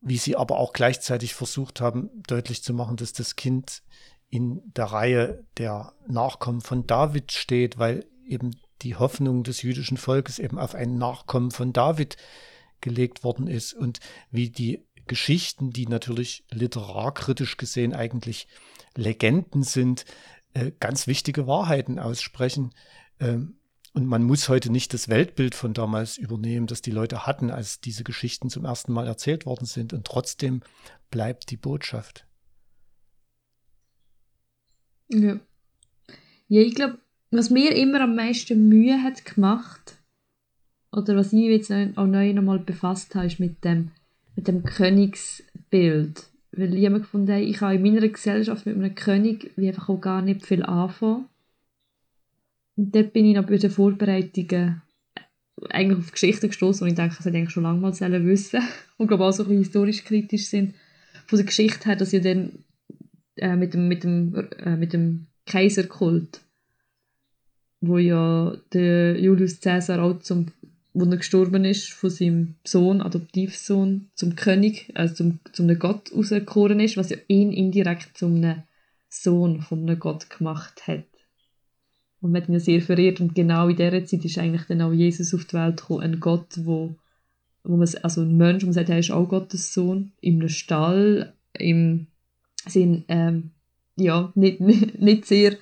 [0.00, 3.82] wie sie aber auch gleichzeitig versucht haben, deutlich zu machen, dass das Kind
[4.28, 8.50] in der Reihe der Nachkommen von David steht, weil eben
[8.82, 12.16] die Hoffnung des jüdischen Volkes eben auf einen Nachkommen von David
[12.80, 18.48] gelegt worden ist und wie die Geschichten, die natürlich literarkritisch gesehen eigentlich
[18.96, 20.04] Legenden sind,
[20.56, 22.72] äh, ganz wichtige Wahrheiten aussprechen.
[23.20, 23.58] Ähm,
[23.92, 27.80] und man muss heute nicht das Weltbild von damals übernehmen, das die Leute hatten, als
[27.80, 29.92] diese Geschichten zum ersten Mal erzählt worden sind.
[29.92, 30.62] Und trotzdem
[31.10, 32.26] bleibt die Botschaft.
[35.08, 35.38] Ja.
[36.48, 36.98] Ja, ich glaube,
[37.30, 39.98] was mir immer am meisten Mühe hat gemacht,
[40.92, 43.90] oder was ich jetzt auch neu nochmal befasst habe, ist mit dem,
[44.36, 49.52] mit dem Königsbild weil ich habe gefunden, ich kann in meiner Gesellschaft mit einem König
[49.56, 51.26] wie einfach auch gar nicht viel anfangen.
[52.76, 54.82] Und dort bin ich noch bei den Vorbereitungen
[55.70, 58.60] eigentlich auf Geschichten gestoßen und ich denke, das eigentlich schon lange mal wissen
[58.98, 60.74] und glaube auch so ein historisch kritisch sind
[61.26, 62.64] von der Geschichte her, dass ja dann
[63.36, 66.42] äh, mit dem, mit dem, äh, mit dem Kaiserkult,
[67.80, 70.46] wo ja der Julius Caesar auch zum
[70.98, 76.10] wo er gestorben ist, von seinem Sohn, Adoptivsohn, zum König, also zum, zum einem Gott
[76.12, 78.62] auserkoren ist, was ja ihn indirekt zum einem
[79.10, 81.04] Sohn von einem Gott gemacht hat.
[82.22, 83.20] Und man hat ihn ja sehr verehrt.
[83.20, 86.20] Und genau in dieser Zeit ist eigentlich dann auch Jesus auf die Welt gekommen, ein
[86.20, 86.96] Gott, wo,
[87.62, 90.48] wo man, also ein Mensch, wo man sagt, er ist auch Gottes Sohn, in einem
[90.48, 92.06] Stall, im
[92.66, 93.50] Sinn, ähm,
[93.96, 95.58] ja, nicht, nicht, nicht sehr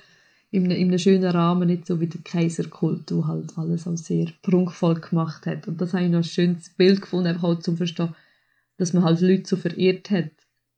[0.55, 3.97] in einem, in einem schönen Rahmen, nicht so wie der Kaiserkult, der halt alles auch
[3.97, 5.67] sehr prunkvoll gemacht hat.
[5.67, 8.15] Und das habe ich noch ein schönes Bild gefunden, einfach halt zum Verstehen,
[8.77, 10.31] dass man halt Leute so verehrt hat.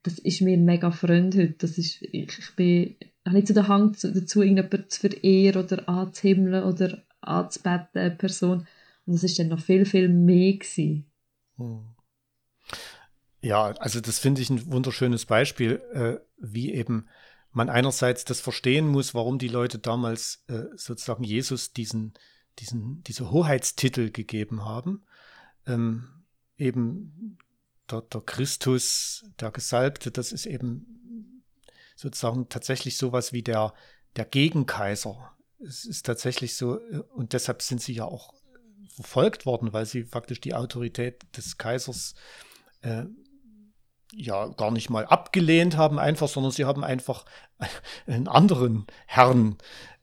[0.03, 1.55] Das ist mir mega Freund heute.
[1.59, 5.87] Das ist, ich, ich bin, habe nicht so den Hang dazu, irgendjemanden zu verehren oder
[5.87, 8.67] anzuhimmeln oder anzubeten, eine Person.
[9.05, 11.05] Und das ist dann noch viel, viel mehr gewesen.
[11.57, 11.79] Hm.
[13.41, 17.07] Ja, also das finde ich ein wunderschönes Beispiel, äh, wie eben
[17.57, 22.13] man einerseits das verstehen muss, warum die Leute damals äh, sozusagen Jesus diesen,
[22.59, 25.03] diesen, diese Hoheitstitel gegeben haben.
[25.65, 26.07] Ähm,
[26.57, 27.39] eben
[27.89, 31.41] der, der Christus, der Gesalbte, das ist eben
[31.95, 33.73] sozusagen tatsächlich sowas wie der,
[34.17, 35.35] der Gegenkaiser.
[35.59, 38.35] Es ist tatsächlich so, äh, und deshalb sind sie ja auch
[38.93, 42.13] verfolgt worden, weil sie faktisch die Autorität des Kaisers
[42.81, 43.05] äh,
[44.13, 47.25] ja gar nicht mal abgelehnt haben, einfach, sondern sie haben einfach
[48.07, 49.57] einen anderen Herrn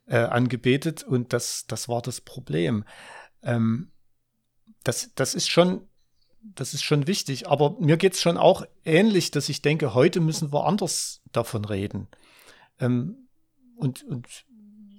[0.07, 2.85] äh, angebetet und das, das war das Problem.
[3.43, 3.91] Ähm,
[4.83, 5.89] das, das ist schon
[6.55, 7.49] das ist schon wichtig.
[7.49, 11.65] Aber mir geht es schon auch ähnlich, dass ich denke, heute müssen wir anders davon
[11.65, 12.09] reden.
[12.79, 13.29] Ähm,
[13.77, 14.27] und, und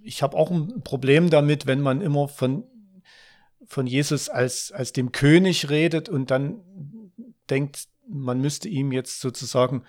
[0.03, 2.63] ich habe auch ein Problem damit, wenn man immer von,
[3.65, 6.61] von Jesus als, als dem König redet und dann
[7.49, 9.83] denkt, man müsste ihm jetzt sozusagen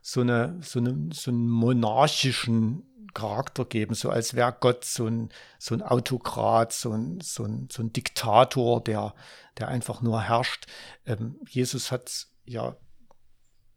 [0.00, 2.84] so, eine, so, eine, so einen monarchischen
[3.14, 7.68] Charakter geben, so als wäre Gott so ein, so ein Autokrat, so ein, so, ein,
[7.70, 9.14] so ein Diktator, der,
[9.58, 10.66] der einfach nur herrscht.
[11.04, 12.76] Ähm, Jesus hat ja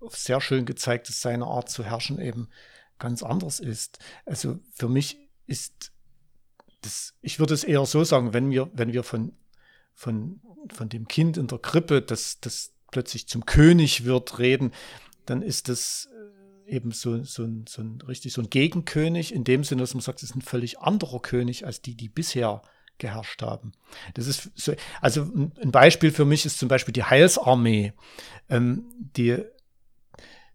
[0.10, 2.50] sehr schön gezeigt, dass seine Art zu herrschen eben
[3.00, 4.00] ganz anders ist.
[4.26, 5.92] Also für mich ist
[6.82, 9.34] das, ich würde es eher so sagen, wenn wir, wenn wir von,
[9.94, 10.40] von,
[10.74, 14.72] von dem Kind in der Krippe, das, das plötzlich zum König wird, reden,
[15.26, 16.08] dann ist das
[16.66, 20.02] eben so, so, ein, so ein richtig so ein Gegenkönig, in dem Sinne, dass man
[20.02, 22.62] sagt, es ist ein völlig anderer König als die, die bisher
[22.98, 23.74] geherrscht haben.
[24.14, 25.24] Das ist so, also
[25.62, 27.92] ein Beispiel für mich ist zum Beispiel die Heilsarmee.
[28.50, 29.44] Ähm, die,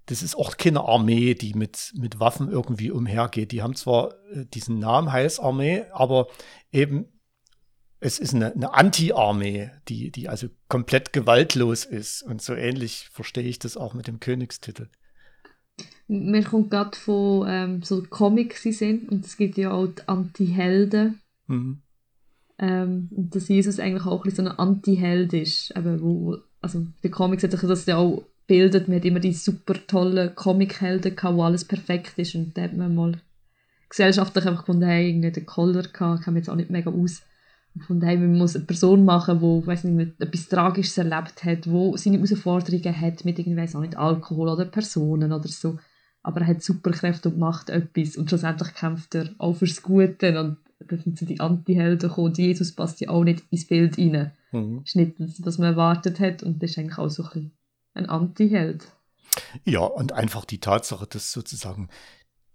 [0.07, 3.53] das ist auch keine Armee, die mit, mit Waffen irgendwie umhergeht.
[3.53, 6.29] Die haben zwar äh, diesen Namen Heilsarmee, aber
[6.73, 7.20] eben
[8.01, 12.23] es ist eine, eine Anti-Armee, die, die also komplett gewaltlos ist.
[12.23, 14.89] Und so ähnlich verstehe ich das auch mit dem Königstitel.
[16.09, 21.21] Mir kommt gerade von ähm, so Comics sind und es gibt ja auch die Anti-Helden.
[21.47, 21.83] Mhm.
[22.59, 25.71] Ähm, und dass Jesus eigentlich auch ein so ein Anti-Held ist.
[25.77, 28.89] Eben, wo, also der Comics hat sich das ja auch bildet.
[28.89, 32.35] Man hat immer die super tollen Comic-Helden gehabt, wo alles perfekt ist.
[32.35, 33.21] Und da hat man mal
[33.91, 37.23] gesellschaftlich einfach gefunden, hey, irgendwie den Collar gehabt, kam jetzt auch nicht mega aus.
[37.87, 41.93] Von daher man muss eine Person machen, die weiß nicht, etwas Tragisches erlebt hat, die
[41.97, 45.79] seine Herausforderungen hat mit irgendwie, auch nicht Alkohol oder Personen oder so.
[46.23, 50.59] Aber er hat Superkräfte und macht etwas und schlussendlich kämpft er auch fürs Gute und
[50.87, 52.35] da sind so die Anti-Helden gekommen.
[52.35, 54.33] Jesus passt ja auch nicht ins Bild rein.
[54.53, 54.81] Mhm.
[54.81, 57.29] Das ist nicht das, was man erwartet hat und das ist eigentlich auch so ein,
[57.29, 57.53] bisschen
[57.95, 58.89] ein Anti-Held.
[59.65, 61.89] Ja, und einfach die Tatsache, dass sozusagen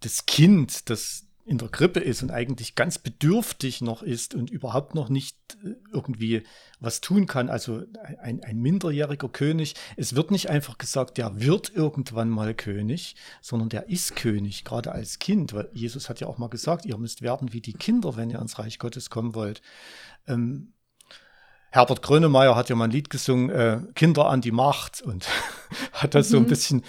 [0.01, 4.95] das Kind, das in der Krippe ist und eigentlich ganz bedürftig noch ist und überhaupt
[4.95, 6.41] noch nicht äh, irgendwie
[6.79, 7.83] was tun kann, also
[8.19, 13.69] ein, ein minderjähriger König, es wird nicht einfach gesagt, der wird irgendwann mal König, sondern
[13.69, 17.21] der ist König, gerade als Kind, weil Jesus hat ja auch mal gesagt, ihr müsst
[17.21, 19.61] werden wie die Kinder, wenn ihr ins Reich Gottes kommen wollt.
[20.27, 20.73] Ähm,
[21.75, 25.27] Herbert Grönemeyer hat ja mal ein Lied gesungen, äh, Kinder an die Macht und
[25.91, 26.31] hat das mhm.
[26.31, 26.47] so ein mhm.
[26.47, 26.83] bisschen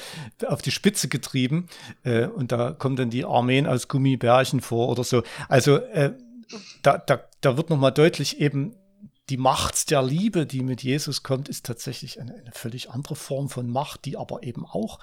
[0.46, 1.66] auf die Spitze getrieben.
[2.05, 5.25] Äh, und da kommen dann die Armeen aus Gummibärchen vor oder so.
[5.49, 6.14] Also äh,
[6.83, 8.77] da, da, da wird nochmal deutlich eben,
[9.29, 13.49] die Macht der Liebe, die mit Jesus kommt, ist tatsächlich eine, eine völlig andere Form
[13.49, 15.01] von Macht, die aber eben auch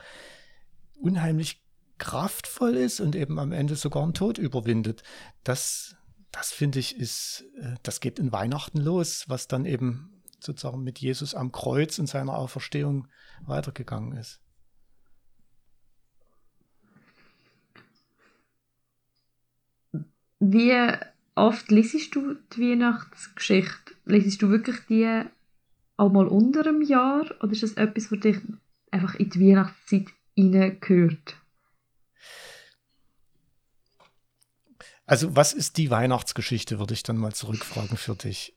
[0.95, 1.61] unheimlich
[1.97, 5.03] kraftvoll ist und eben am Ende sogar einen Tod überwindet.
[5.43, 5.97] Das
[6.33, 10.99] das finde ich ist, äh, das geht in Weihnachten los, was dann eben sozusagen mit
[10.99, 13.07] Jesus am Kreuz in seiner Auferstehung
[13.45, 14.41] weitergegangen ist.
[20.39, 20.75] Wie
[21.35, 23.93] oft lesest du die Weihnachtsgeschichte?
[24.03, 25.23] Lesest du wirklich die
[25.95, 28.37] auch mal unter einem Jahr oder ist das etwas, was dich
[28.91, 31.37] einfach in die Weihnachtszeit hineingehört?
[35.05, 38.55] Also, was ist die Weihnachtsgeschichte, würde ich dann mal zurückfragen für dich.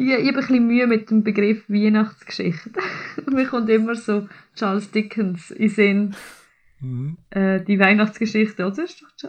[0.00, 2.70] Ja, ich habe ein bisschen Mühe mit dem Begriff Weihnachtsgeschichte.
[3.30, 6.16] Mir kommt immer so Charles Dickens in Sinn.
[6.80, 7.16] Mhm.
[7.30, 8.84] Äh, die Weihnachtsgeschichte, oder?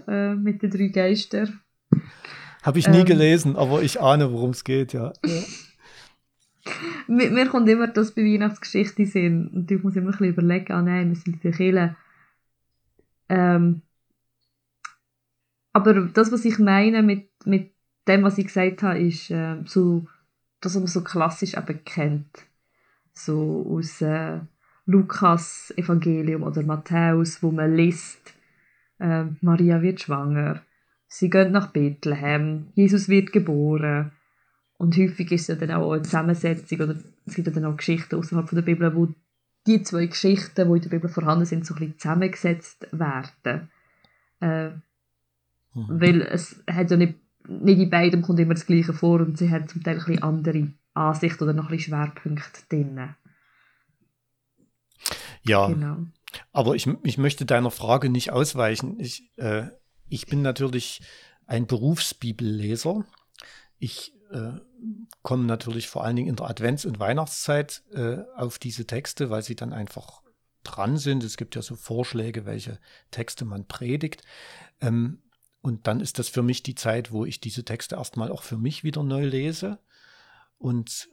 [0.07, 1.59] Äh, mit den drei Geistern.
[2.61, 5.11] Habe ich nie ähm, gelesen, aber ich ahne, worum es geht, ja.
[5.25, 5.41] ja.
[7.07, 9.47] mir, mir, kommt immer das bei Weihnachtsgeschichte in Sinn.
[9.47, 11.95] Und ich muss immer ein bisschen überlegen, ah nein, wir sind in der Kirche.
[13.29, 13.81] Ähm,
[15.73, 17.71] aber das, was ich meine mit, mit
[18.07, 20.07] dem, was ich gesagt habe, ist äh, so,
[20.61, 22.45] das, was man so klassisch eben kennt.
[23.13, 24.39] So aus äh,
[24.85, 28.33] Lukas Evangelium oder Matthäus, wo man liest,
[28.99, 30.61] äh, Maria wird schwanger,
[31.07, 34.11] sie geht nach Bethlehem, Jesus wird geboren.
[34.77, 38.49] Und häufig ist es dann auch eine Zusammensetzung oder es gibt dann auch Geschichten außerhalb
[38.49, 39.09] der Bibel, wo
[39.67, 43.69] die zwei Geschichten, die in der Bibel vorhanden sind, so ein bisschen zusammengesetzt werden.
[44.39, 44.69] Äh,
[45.73, 46.01] Mhm.
[46.01, 47.15] Weil es hat ja nicht
[47.47, 50.23] nicht in beidem kommt immer das Gleiche vor und sie haben zum Teil ein bisschen
[50.23, 53.15] andere Ansicht oder noch ein bisschen Schwerpunkte drin.
[55.43, 55.97] Ja, genau.
[56.51, 58.99] aber ich, ich möchte deiner Frage nicht ausweichen.
[58.99, 59.67] Ich, äh,
[60.09, 61.01] ich bin natürlich
[61.47, 63.05] ein Berufsbibelleser.
[63.79, 64.59] Ich äh,
[65.23, 69.41] komme natürlich vor allen Dingen in der Advents- und Weihnachtszeit äh, auf diese Texte, weil
[69.41, 70.21] sie dann einfach
[70.63, 71.23] dran sind.
[71.23, 72.79] Es gibt ja so Vorschläge, welche
[73.09, 74.21] Texte man predigt.
[74.81, 75.23] Ähm,
[75.69, 78.57] und dann ist das für mich die Zeit, wo ich diese Texte erstmal auch für
[78.57, 79.77] mich wieder neu lese
[80.57, 81.07] und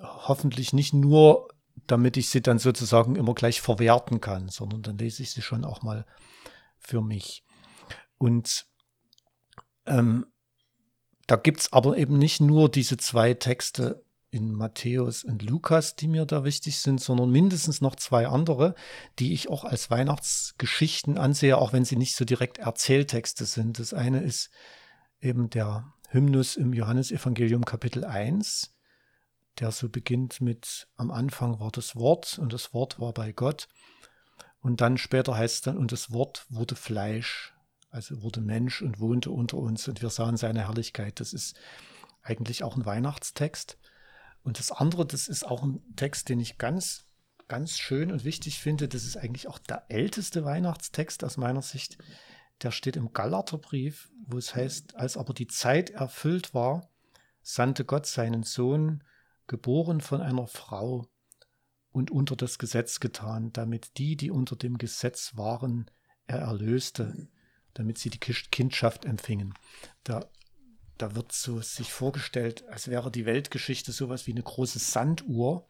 [0.00, 1.48] hoffentlich nicht nur,
[1.88, 5.64] damit ich sie dann sozusagen immer gleich verwerten kann, sondern dann lese ich sie schon
[5.64, 6.06] auch mal
[6.78, 7.44] für mich.
[8.16, 8.66] Und
[9.86, 10.26] ähm,
[11.26, 16.08] da gibt es aber eben nicht nur diese zwei Texte in Matthäus und Lukas, die
[16.08, 18.74] mir da wichtig sind, sondern mindestens noch zwei andere,
[19.18, 23.78] die ich auch als Weihnachtsgeschichten ansehe, auch wenn sie nicht so direkt Erzähltexte sind.
[23.78, 24.50] Das eine ist
[25.20, 28.74] eben der Hymnus im Johannesevangelium Kapitel 1,
[29.60, 33.68] der so beginnt mit am Anfang war das Wort und das Wort war bei Gott.
[34.60, 37.54] Und dann später heißt es dann, und das Wort wurde Fleisch,
[37.90, 41.20] also wurde Mensch und wohnte unter uns und wir sahen seine Herrlichkeit.
[41.20, 41.56] Das ist
[42.22, 43.78] eigentlich auch ein Weihnachtstext.
[44.48, 47.04] Und das andere, das ist auch ein Text, den ich ganz,
[47.46, 48.88] ganz schön und wichtig finde.
[48.88, 51.98] Das ist eigentlich auch der älteste Weihnachtstext aus meiner Sicht
[52.62, 56.88] der steht im Galaterbrief, wo es heißt, als aber die Zeit erfüllt war,
[57.42, 59.04] sandte Gott seinen Sohn,
[59.46, 61.06] geboren von einer Frau
[61.90, 65.90] und unter das Gesetz getan, damit die, die unter dem Gesetz waren,
[66.26, 67.28] er erlöste,
[67.74, 69.54] damit sie die Kindschaft empfingen.
[70.04, 70.28] Da,
[70.98, 75.68] da wird so sich vorgestellt, als wäre die Weltgeschichte sowas wie eine große Sanduhr.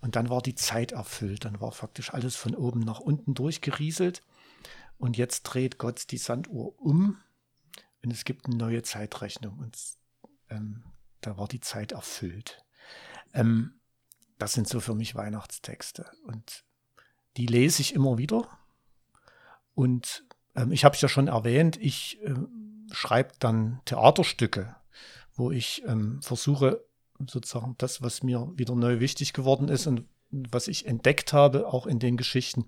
[0.00, 1.44] Und dann war die Zeit erfüllt.
[1.44, 4.22] Dann war faktisch alles von oben nach unten durchgerieselt.
[4.98, 7.18] Und jetzt dreht Gott die Sanduhr um
[8.02, 9.58] und es gibt eine neue Zeitrechnung.
[9.58, 9.76] Und
[10.50, 10.84] ähm,
[11.20, 12.64] da war die Zeit erfüllt.
[13.32, 13.80] Ähm,
[14.38, 16.10] das sind so für mich Weihnachtstexte.
[16.24, 16.64] Und
[17.36, 18.48] die lese ich immer wieder.
[19.74, 22.20] Und ähm, ich habe es ja schon erwähnt, ich
[22.90, 24.76] schreibe dann Theaterstücke,
[25.34, 26.84] wo ich ähm, versuche,
[27.26, 31.86] sozusagen das, was mir wieder neu wichtig geworden ist und was ich entdeckt habe, auch
[31.86, 32.66] in den Geschichten,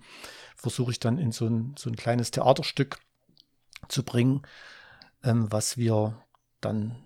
[0.56, 2.98] versuche ich dann in so ein, so ein kleines Theaterstück
[3.88, 4.42] zu bringen,
[5.22, 6.22] ähm, was wir
[6.60, 6.96] dann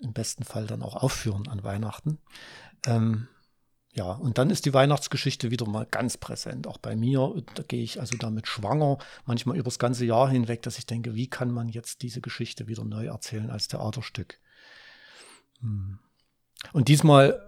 [0.00, 2.18] im besten Fall dann auch aufführen an Weihnachten.
[2.86, 3.28] Ähm,
[3.94, 7.42] ja, und dann ist die Weihnachtsgeschichte wieder mal ganz präsent, auch bei mir.
[7.54, 11.28] Da gehe ich also damit schwanger, manchmal übers ganze Jahr hinweg, dass ich denke, wie
[11.28, 14.38] kann man jetzt diese Geschichte wieder neu erzählen als Theaterstück?
[15.60, 15.98] Hm.
[16.72, 17.42] Und diesmal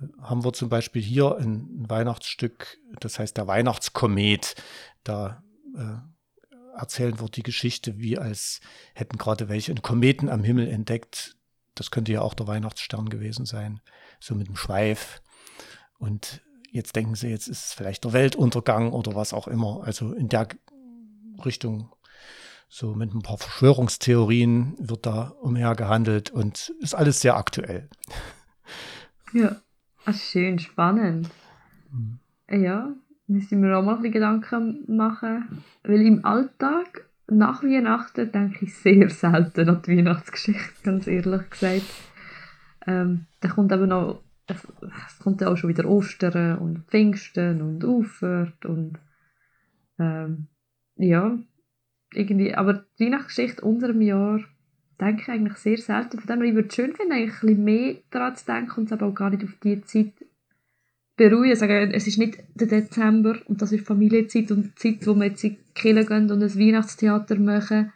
[0.00, 4.56] äh, haben wir zum Beispiel hier ein, Weihnachtsstück, das heißt der Weihnachtskomet.
[5.04, 5.44] Da
[5.76, 8.60] äh, erzählen wir die Geschichte, wie als
[8.94, 11.36] hätten gerade welche einen Kometen am Himmel entdeckt.
[11.76, 13.80] Das könnte ja auch der Weihnachtsstern gewesen sein,
[14.18, 15.22] so mit dem Schweif.
[16.02, 19.82] Und jetzt denken sie, jetzt ist es vielleicht der Weltuntergang oder was auch immer.
[19.84, 20.48] Also in der
[21.44, 21.92] Richtung,
[22.68, 27.88] so mit ein paar Verschwörungstheorien wird da umhergehandelt und ist alles sehr aktuell.
[29.34, 29.56] Ja.
[30.04, 31.30] Ach, schön, spannend.
[31.90, 32.18] Mhm.
[32.50, 32.94] Ja,
[33.26, 35.64] müssen wir auch mal ein Gedanken machen.
[35.84, 41.86] Weil im Alltag, nach Weihnachten, denke ich sehr selten an die Weihnachtsgeschichte, ganz ehrlich gesagt.
[42.86, 47.84] Ähm, da kommt aber noch, es, kommt ja auch schon wieder Ostern und Pfingsten und
[47.84, 48.98] Auffahrt und
[49.98, 50.48] ähm,
[50.96, 51.38] ja,
[52.14, 54.40] irgendwie, aber die Weihnachtsgeschichte unter einem Jahr
[55.00, 56.18] denke ich eigentlich sehr selten.
[56.18, 58.80] Von dem her, ich würde es schön finden, eigentlich ein bisschen mehr daran zu denken
[58.80, 60.12] und es aber auch gar nicht auf die Zeit
[61.16, 61.56] beruhigen.
[61.56, 65.26] Sagen, es ist nicht der Dezember und das ist Familienzeit und die Zeit, wo wir
[65.26, 67.92] jetzt in die Kirche gehen und ein Weihnachtstheater machen,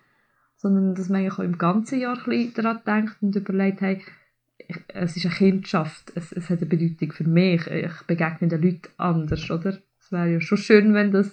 [0.56, 4.02] sondern dass man eigentlich auch im ganzen Jahr ein bisschen daran denkt und überlegt, hey,
[4.88, 8.88] es ist eine Kindschaft, es, es hat eine Bedeutung für mich, ich begegne den Leuten
[8.96, 9.78] anders, oder?
[10.00, 11.30] Es wäre ja schon schön, wenn das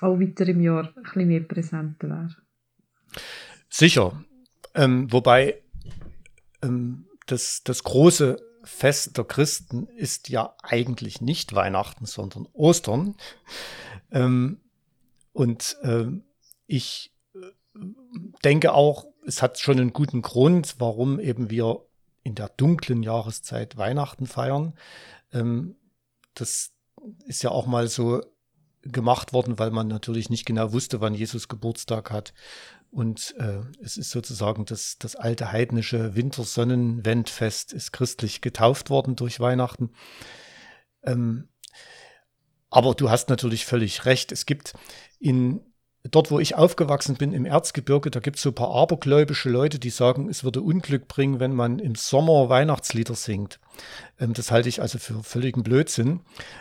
[0.00, 2.36] auch weiter im Jahr ein bisschen mehr präsenter wäre.
[3.68, 4.22] Sicher,
[4.74, 5.62] ähm, wobei
[6.62, 13.16] ähm, das, das große Fest der Christen ist ja eigentlich nicht Weihnachten, sondern Ostern.
[14.10, 14.60] Ähm,
[15.32, 16.24] und ähm,
[16.66, 17.38] ich äh,
[18.44, 21.80] denke auch, es hat schon einen guten Grund, warum eben wir
[22.22, 24.74] in der dunklen Jahreszeit Weihnachten feiern.
[25.32, 25.76] Ähm,
[26.34, 26.72] das
[27.26, 28.22] ist ja auch mal so
[28.82, 32.32] gemacht worden, weil man natürlich nicht genau wusste, wann Jesus Geburtstag hat.
[32.90, 39.40] Und äh, es ist sozusagen das, das alte heidnische Wintersonnenwendfest ist christlich getauft worden durch
[39.40, 39.92] Weihnachten.
[41.02, 41.48] Ähm,
[42.70, 44.32] aber du hast natürlich völlig recht.
[44.32, 44.74] Es gibt
[45.18, 45.71] in
[46.10, 49.78] dort, wo ich aufgewachsen bin, im Erzgebirge, da gibt es so ein paar abergläubische Leute,
[49.78, 53.60] die sagen, es würde Unglück bringen, wenn man im Sommer Weihnachtslieder singt.
[54.18, 56.20] Ähm, das halte ich also für völligen Blödsinn.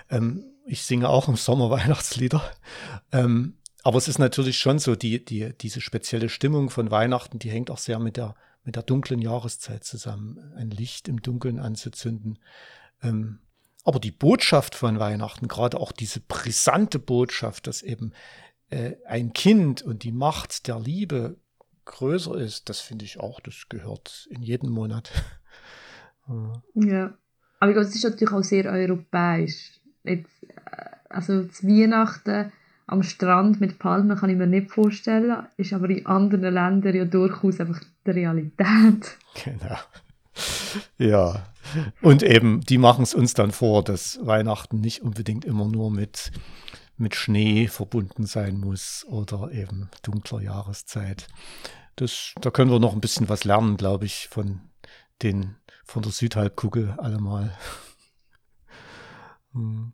[0.10, 2.44] Ähm, ich singe auch im Sommer Weihnachtslieder.
[3.12, 7.50] Ähm, aber es ist natürlich schon so, die, die, diese spezielle Stimmung von Weihnachten, die
[7.50, 10.54] hängt auch sehr mit der, mit der dunklen Jahreszeit zusammen.
[10.56, 12.38] Ein Licht im Dunkeln anzuzünden.
[13.02, 13.40] Ähm,
[13.84, 18.14] aber die Botschaft von Weihnachten, gerade auch diese brisante Botschaft, dass eben
[18.72, 21.38] äh, ein Kind und die Macht der Liebe
[21.86, 25.12] größer ist, das finde ich auch, das gehört in jeden Monat.
[26.76, 27.14] ja,
[27.60, 29.80] aber ich glaube, es ist natürlich auch sehr europäisch.
[30.04, 32.52] Jetzt, äh, also das Weihnachten
[32.88, 37.06] am Strand mit Palmen kann ich mir nicht vorstellen, ist aber in anderen Ländern ja
[37.06, 39.18] durchaus einfach die Realität.
[39.46, 39.78] Genau.
[40.98, 41.46] Ja,
[42.02, 46.32] und eben, die machen es uns dann vor, dass Weihnachten nicht unbedingt immer nur mit
[47.02, 51.28] mit Schnee verbunden sein muss oder eben dunkler Jahreszeit.
[51.96, 54.62] Das, da können wir noch ein bisschen was lernen, glaube ich, von
[55.22, 57.54] den von der Südhalbkugel allemal.
[59.54, 59.94] hm.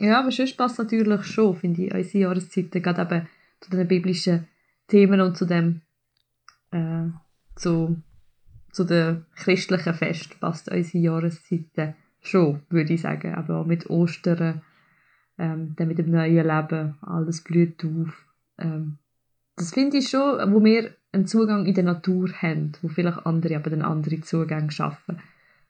[0.00, 3.28] Ja, aber sonst passt natürlich schon, finde ich, unsere Jahreszeiten, gerade eben
[3.60, 4.48] zu den biblischen
[4.88, 5.82] Themen und zu dem,
[6.72, 7.08] äh,
[7.56, 8.02] zu,
[8.72, 13.34] zu den christlichen Fest passt unsere Jahreszeiten schon, würde ich sagen.
[13.34, 14.62] Aber auch mit Ostern
[15.38, 18.26] ähm, dann mit dem neuen Leben, alles blüht auf.
[18.58, 18.98] Ähm,
[19.56, 23.56] das finde ich schon, wo wir einen Zugang in der Natur haben, wo vielleicht andere
[23.56, 25.20] aber den anderen Zugang schaffen.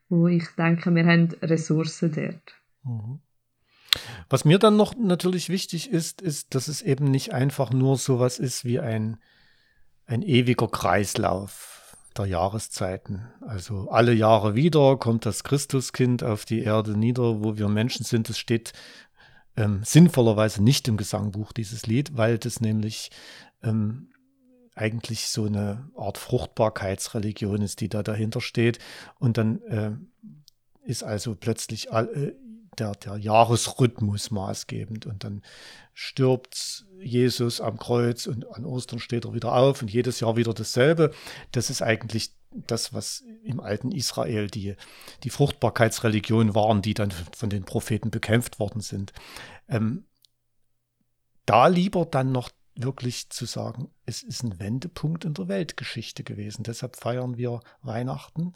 [0.08, 2.54] Wo ich denke, wir haben Ressourcen dort.
[2.84, 3.20] Mhm.
[4.28, 8.38] Was mir dann noch natürlich wichtig ist, ist, dass es eben nicht einfach nur sowas
[8.38, 9.18] ist wie ein,
[10.06, 13.28] ein ewiger Kreislauf der Jahreszeiten.
[13.40, 18.28] Also alle Jahre wieder kommt das Christuskind auf die Erde nieder, wo wir Menschen sind.
[18.30, 18.72] Es steht
[19.56, 23.10] ähm, sinnvollerweise nicht im Gesangbuch, dieses Lied, weil das nämlich
[23.62, 24.08] ähm,
[24.74, 28.78] eigentlich so eine Art Fruchtbarkeitsreligion ist, die da dahinter steht.
[29.18, 29.92] Und dann äh,
[30.84, 32.34] ist also plötzlich all, äh,
[32.78, 35.06] der, der Jahresrhythmus maßgebend.
[35.06, 35.42] Und dann
[35.92, 40.54] stirbt Jesus am Kreuz und an Ostern steht er wieder auf und jedes Jahr wieder
[40.54, 41.12] dasselbe.
[41.52, 44.76] Das ist eigentlich das, was im alten Israel die,
[45.22, 49.12] die Fruchtbarkeitsreligion waren, die dann von den Propheten bekämpft worden sind.
[49.68, 50.06] Ähm,
[51.46, 56.64] da lieber dann noch wirklich zu sagen, es ist ein Wendepunkt in der Weltgeschichte gewesen.
[56.64, 58.54] Deshalb feiern wir Weihnachten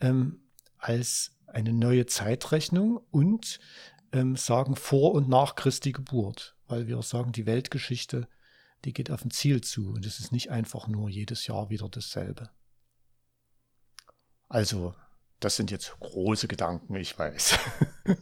[0.00, 0.40] ähm,
[0.78, 3.58] als eine neue Zeitrechnung und
[4.12, 8.28] ähm, sagen vor und nach Christi Geburt, weil wir sagen, die Weltgeschichte,
[8.84, 11.88] die geht auf ein Ziel zu und es ist nicht einfach nur jedes Jahr wieder
[11.88, 12.50] dasselbe.
[14.48, 14.94] Also,
[15.40, 17.58] das sind jetzt große Gedanken, ich weiß.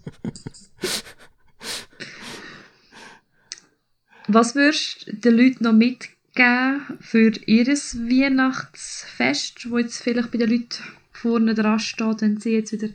[4.28, 10.50] Was würdest du den Leuten noch mitgeben für ihr Weihnachtsfest, wo jetzt vielleicht bei den
[10.50, 12.88] Leuten vorne dran steht, wenn sie jetzt wieder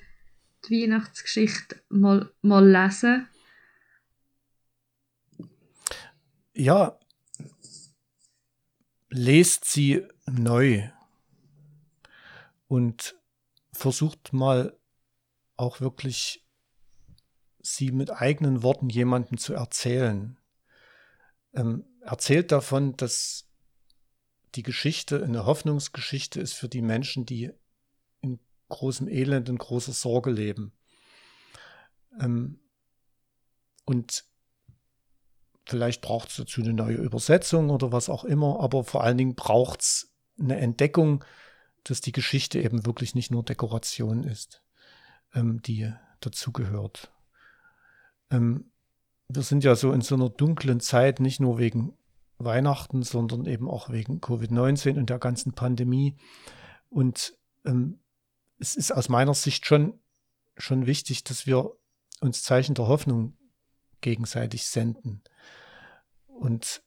[0.65, 3.27] die Weihnachtsgeschichte mal, mal lesen?
[6.53, 6.99] Ja,
[9.09, 10.89] lest sie neu
[12.67, 13.15] und
[13.73, 14.77] versucht mal
[15.57, 16.45] auch wirklich
[17.61, 20.37] sie mit eigenen Worten jemandem zu erzählen.
[21.53, 23.47] Ähm, erzählt davon, dass
[24.55, 27.51] die Geschichte eine Hoffnungsgeschichte ist für die Menschen, die
[28.21, 30.73] in großem Elend und großer Sorge leben.
[32.19, 32.59] Ähm,
[33.85, 34.25] und
[35.65, 39.35] vielleicht braucht es dazu eine neue Übersetzung oder was auch immer, aber vor allen Dingen
[39.35, 41.23] braucht es eine Entdeckung,
[41.83, 44.61] dass die Geschichte eben wirklich nicht nur Dekoration ist,
[45.33, 47.11] ähm, die dazugehört.
[48.29, 48.71] Ähm,
[49.27, 51.97] wir sind ja so in so einer dunklen Zeit, nicht nur wegen
[52.37, 56.17] Weihnachten, sondern eben auch wegen Covid-19 und der ganzen Pandemie.
[56.89, 57.99] Und ähm,
[58.59, 59.99] es ist aus meiner Sicht schon,
[60.57, 61.71] schon wichtig, dass wir
[62.19, 63.37] uns Zeichen der Hoffnung
[64.01, 65.23] gegenseitig senden.
[66.27, 66.83] Und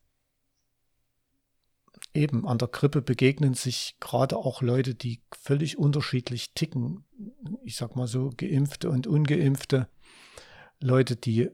[2.15, 7.05] eben an der Grippe begegnen sich gerade auch Leute, die völlig unterschiedlich ticken.
[7.65, 9.89] Ich sag mal so, geimpfte und ungeimpfte.
[10.81, 11.51] Leute, die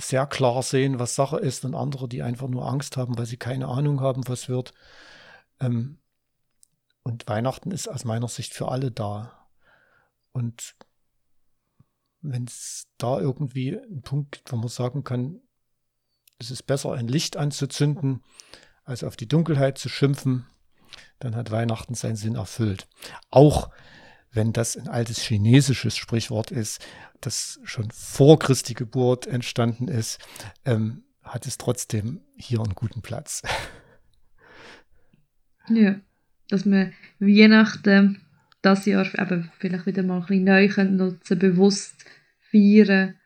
[0.00, 3.36] sehr klar sehen, was Sache ist, und andere, die einfach nur Angst haben, weil sie
[3.36, 4.72] keine Ahnung haben, was wird.
[5.60, 5.98] Ähm,
[7.02, 9.48] und Weihnachten ist aus meiner Sicht für alle da.
[10.32, 10.76] Und
[12.20, 15.40] wenn es da irgendwie einen Punkt gibt, wo man sagen kann,
[16.38, 18.22] es ist besser, ein Licht anzuzünden,
[18.88, 20.46] als auf die Dunkelheit zu schimpfen,
[21.18, 22.88] dann hat Weihnachten seinen Sinn erfüllt.
[23.30, 23.70] Auch
[24.32, 26.84] wenn das ein altes chinesisches Sprichwort ist,
[27.20, 30.18] das schon vor Christi Geburt entstanden ist,
[30.64, 33.42] ähm, hat es trotzdem hier einen guten Platz.
[35.70, 36.00] Ja,
[36.48, 38.22] dass man Weihnachten
[38.62, 40.66] das Jahr eben vielleicht wieder mal ein bisschen neu
[40.96, 42.06] nutzen bewusst
[42.50, 43.16] feiern,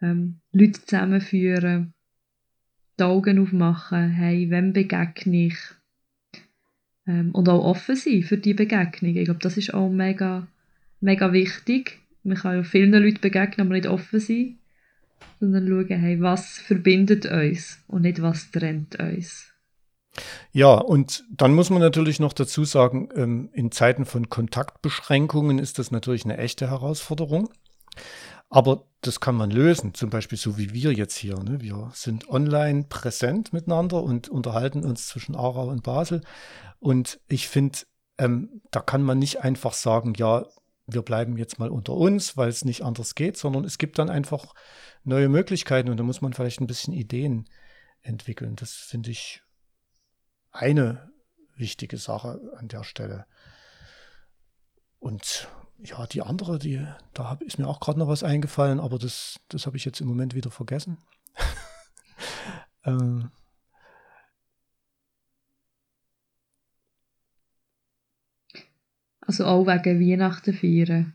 [0.00, 1.94] ähm, Leute zusammenführen,
[3.00, 5.56] die Augen aufmachen, hey, wem begegne ich?
[7.06, 9.16] Ähm, und auch offen sein für die Begegnung.
[9.16, 10.46] Ich glaube, das ist auch mega,
[11.00, 11.98] mega wichtig.
[12.22, 14.58] Man kann ja vielen Leuten begegnen, aber nicht offen sein,
[15.40, 19.46] sondern schauen, hey, was verbindet uns und nicht was trennt uns.
[20.52, 25.78] Ja, und dann muss man natürlich noch dazu sagen, ähm, in Zeiten von Kontaktbeschränkungen ist
[25.78, 27.48] das natürlich eine echte Herausforderung.
[28.48, 31.38] Aber das kann man lösen, zum Beispiel so wie wir jetzt hier.
[31.38, 31.60] Ne?
[31.60, 36.22] Wir sind online präsent miteinander und unterhalten uns zwischen Aarau und Basel.
[36.80, 37.78] Und ich finde,
[38.18, 40.46] ähm, da kann man nicht einfach sagen, ja,
[40.86, 44.10] wir bleiben jetzt mal unter uns, weil es nicht anders geht, sondern es gibt dann
[44.10, 44.54] einfach
[45.04, 47.48] neue Möglichkeiten und da muss man vielleicht ein bisschen Ideen
[48.02, 48.56] entwickeln.
[48.56, 49.42] Das finde ich
[50.50, 51.10] eine
[51.56, 53.26] wichtige Sache an der Stelle.
[54.98, 55.48] Und
[55.84, 59.40] ja, die andere, die, da hab, ist mir auch gerade noch was eingefallen, aber das,
[59.48, 60.98] das habe ich jetzt im Moment wieder vergessen.
[62.84, 63.30] ähm,
[69.30, 71.14] Also auch wegen Weihnachten feiern.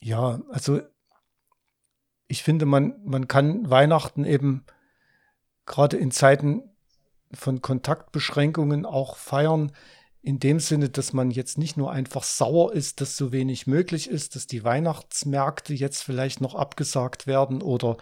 [0.00, 0.80] Ja, also
[2.28, 4.64] ich finde, man, man kann Weihnachten eben
[5.64, 6.62] gerade in Zeiten
[7.32, 9.72] von Kontaktbeschränkungen auch feiern,
[10.26, 14.10] in dem Sinne, dass man jetzt nicht nur einfach sauer ist, dass so wenig möglich
[14.10, 17.96] ist, dass die Weihnachtsmärkte jetzt vielleicht noch abgesagt werden oder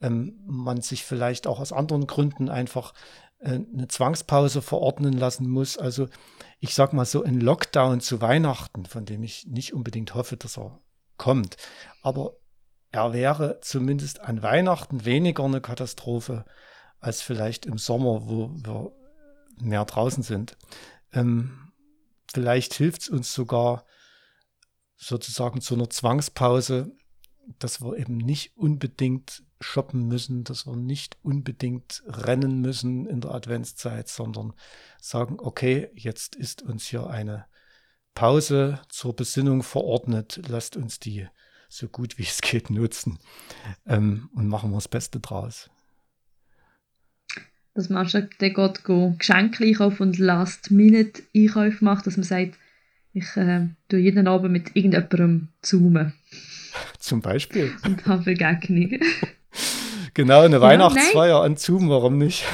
[0.00, 2.94] ähm, man sich vielleicht auch aus anderen Gründen einfach
[3.38, 5.78] äh, eine Zwangspause verordnen lassen muss.
[5.78, 6.08] Also
[6.58, 10.58] ich sag mal so ein Lockdown zu Weihnachten, von dem ich nicht unbedingt hoffe, dass
[10.58, 10.80] er
[11.16, 11.58] kommt.
[12.02, 12.32] Aber
[12.90, 16.44] er wäre zumindest an Weihnachten weniger eine Katastrophe
[16.98, 18.90] als vielleicht im Sommer, wo wir
[19.60, 20.56] mehr draußen sind.
[21.12, 21.67] Ähm,
[22.32, 23.84] vielleicht hilft es uns sogar
[24.96, 26.92] sozusagen zu einer Zwangspause,
[27.58, 33.32] dass wir eben nicht unbedingt shoppen müssen, dass wir nicht unbedingt rennen müssen in der
[33.32, 34.52] Adventszeit, sondern
[35.00, 37.46] sagen, okay, jetzt ist uns hier eine
[38.14, 41.28] Pause zur Besinnung verordnet, lasst uns die
[41.68, 43.18] so gut wie es geht nutzen
[43.86, 45.70] ähm, und machen wir das Beste draus
[47.78, 48.84] dass man schon dann geht,
[49.18, 52.58] Geschenke einkaufen und Last-Minute-Einkäufe macht, dass man sagt,
[53.12, 56.12] ich äh, tue jeden Abend mit irgendjemandem zoomen.
[56.98, 57.70] Zum Beispiel.
[57.84, 59.00] Und habe Begegnungen.
[60.14, 62.44] Genau, eine ja, Weihnachtsfeier an Zoom, warum nicht?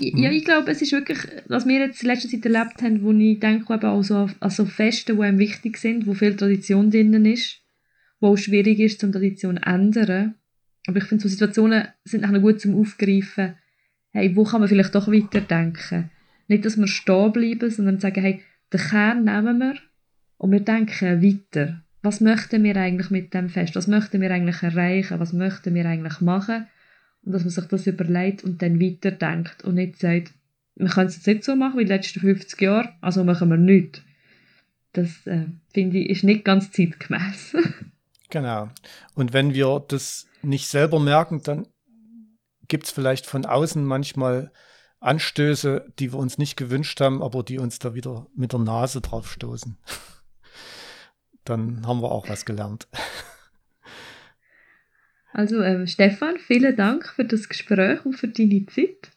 [0.00, 3.12] ja, ich glaube, es ist wirklich, was wir jetzt in letzter Zeit erlebt haben, wo
[3.12, 6.90] ich denke, eben auch so an so Feste, die einem wichtig sind, wo viel Tradition
[6.90, 7.60] drin ist,
[8.20, 10.36] wo auch schwierig ist, zum Tradition zu ändern.
[10.86, 13.56] Aber ich finde, so Situationen sind nachher gut zum Aufgreifen,
[14.12, 16.10] hey, wo kann man vielleicht doch weiterdenken?
[16.48, 18.42] Nicht, dass wir stehen bleiben, sondern sagen, hey,
[18.72, 19.74] den Kern nehmen wir
[20.38, 21.82] und wir denken weiter.
[22.02, 23.74] Was möchten wir eigentlich mit dem Fest?
[23.76, 25.20] Was möchten wir eigentlich erreichen?
[25.20, 26.66] Was möchten wir eigentlich machen?
[27.24, 30.32] Und dass man sich das überlegt und dann weiterdenkt und nicht sagt,
[30.76, 33.56] wir können es jetzt nicht so machen wie die letzten 50 Jahre, also machen wir
[33.56, 34.00] nichts.
[34.92, 37.56] Das, äh, finde ich, ist nicht ganz zeitgemäß.
[38.30, 38.70] genau.
[39.14, 41.66] Und wenn wir das nicht selber merken, dann
[42.68, 44.52] gibt es vielleicht von außen manchmal
[45.00, 49.00] Anstöße, die wir uns nicht gewünscht haben, aber die uns da wieder mit der Nase
[49.00, 49.76] drauf stoßen.
[51.44, 52.88] Dann haben wir auch was gelernt.
[55.30, 59.10] Also äh, Stefan, vielen Dank für das Gespräch und für deine Zeit.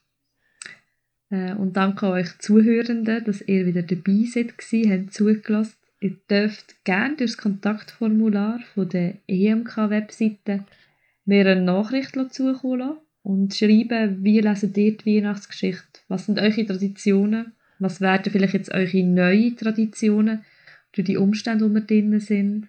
[1.30, 5.78] Äh, und danke euch Zuhörenden, dass ihr wieder dabei seid, habt zugelassen.
[6.02, 10.66] Ihr dürft gerne durch das Kontaktformular von der EMK-Webseite
[11.26, 16.02] mir eine Nachricht zukommen lassen und schreiben, wie lesen ihr die Weihnachtsgeschichte?
[16.08, 17.54] Was sind eure Traditionen?
[17.80, 20.44] Was werden vielleicht jetzt eure neuen Traditionen
[20.92, 22.68] durch die Umstände, wo wir drin sind?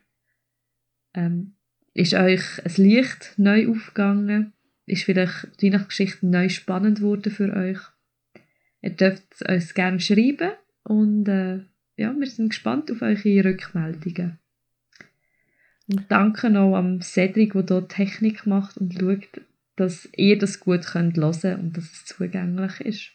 [1.14, 1.54] Ähm,
[1.94, 4.52] ist euch ein Licht neu aufgegangen?
[4.86, 7.78] Ist vielleicht die Weihnachtsgeschichte neu spannend geworden für euch?
[8.80, 10.52] Ihr dürft uns gerne schreiben
[10.84, 11.60] und äh,
[11.96, 14.38] ja, wir sind gespannt auf eure Rückmeldungen.
[15.88, 19.42] Und danke noch am Cedric, der hier Technik macht und schaut,
[19.76, 23.12] dass ihr das gut könnt hören und dass es zugänglich ist.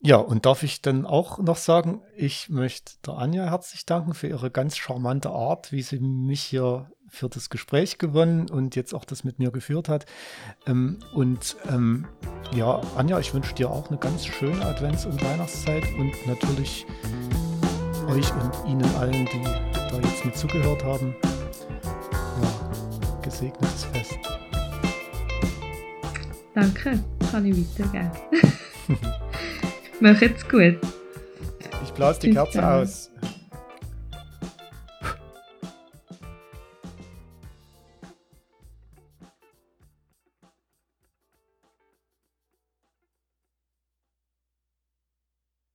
[0.00, 4.28] Ja, und darf ich dann auch noch sagen, ich möchte der Anja herzlich danken für
[4.28, 9.04] ihre ganz charmante Art, wie sie mich hier für das Gespräch gewonnen und jetzt auch
[9.04, 10.06] das mit mir geführt hat.
[10.66, 12.06] Ähm, und ähm,
[12.54, 16.86] ja, Anja, ich wünsche dir auch eine ganz schöne Advents- und Weihnachtszeit und natürlich
[18.08, 21.16] euch und Ihnen allen, die da jetzt mit zugehört haben,
[22.42, 24.25] ja, gesegnetes Fest.
[26.56, 26.98] Danke,
[27.30, 28.10] kann ich weitergeben.
[30.00, 30.78] Mach jetzt gut.
[31.84, 33.10] Ich blase die Kerze aus.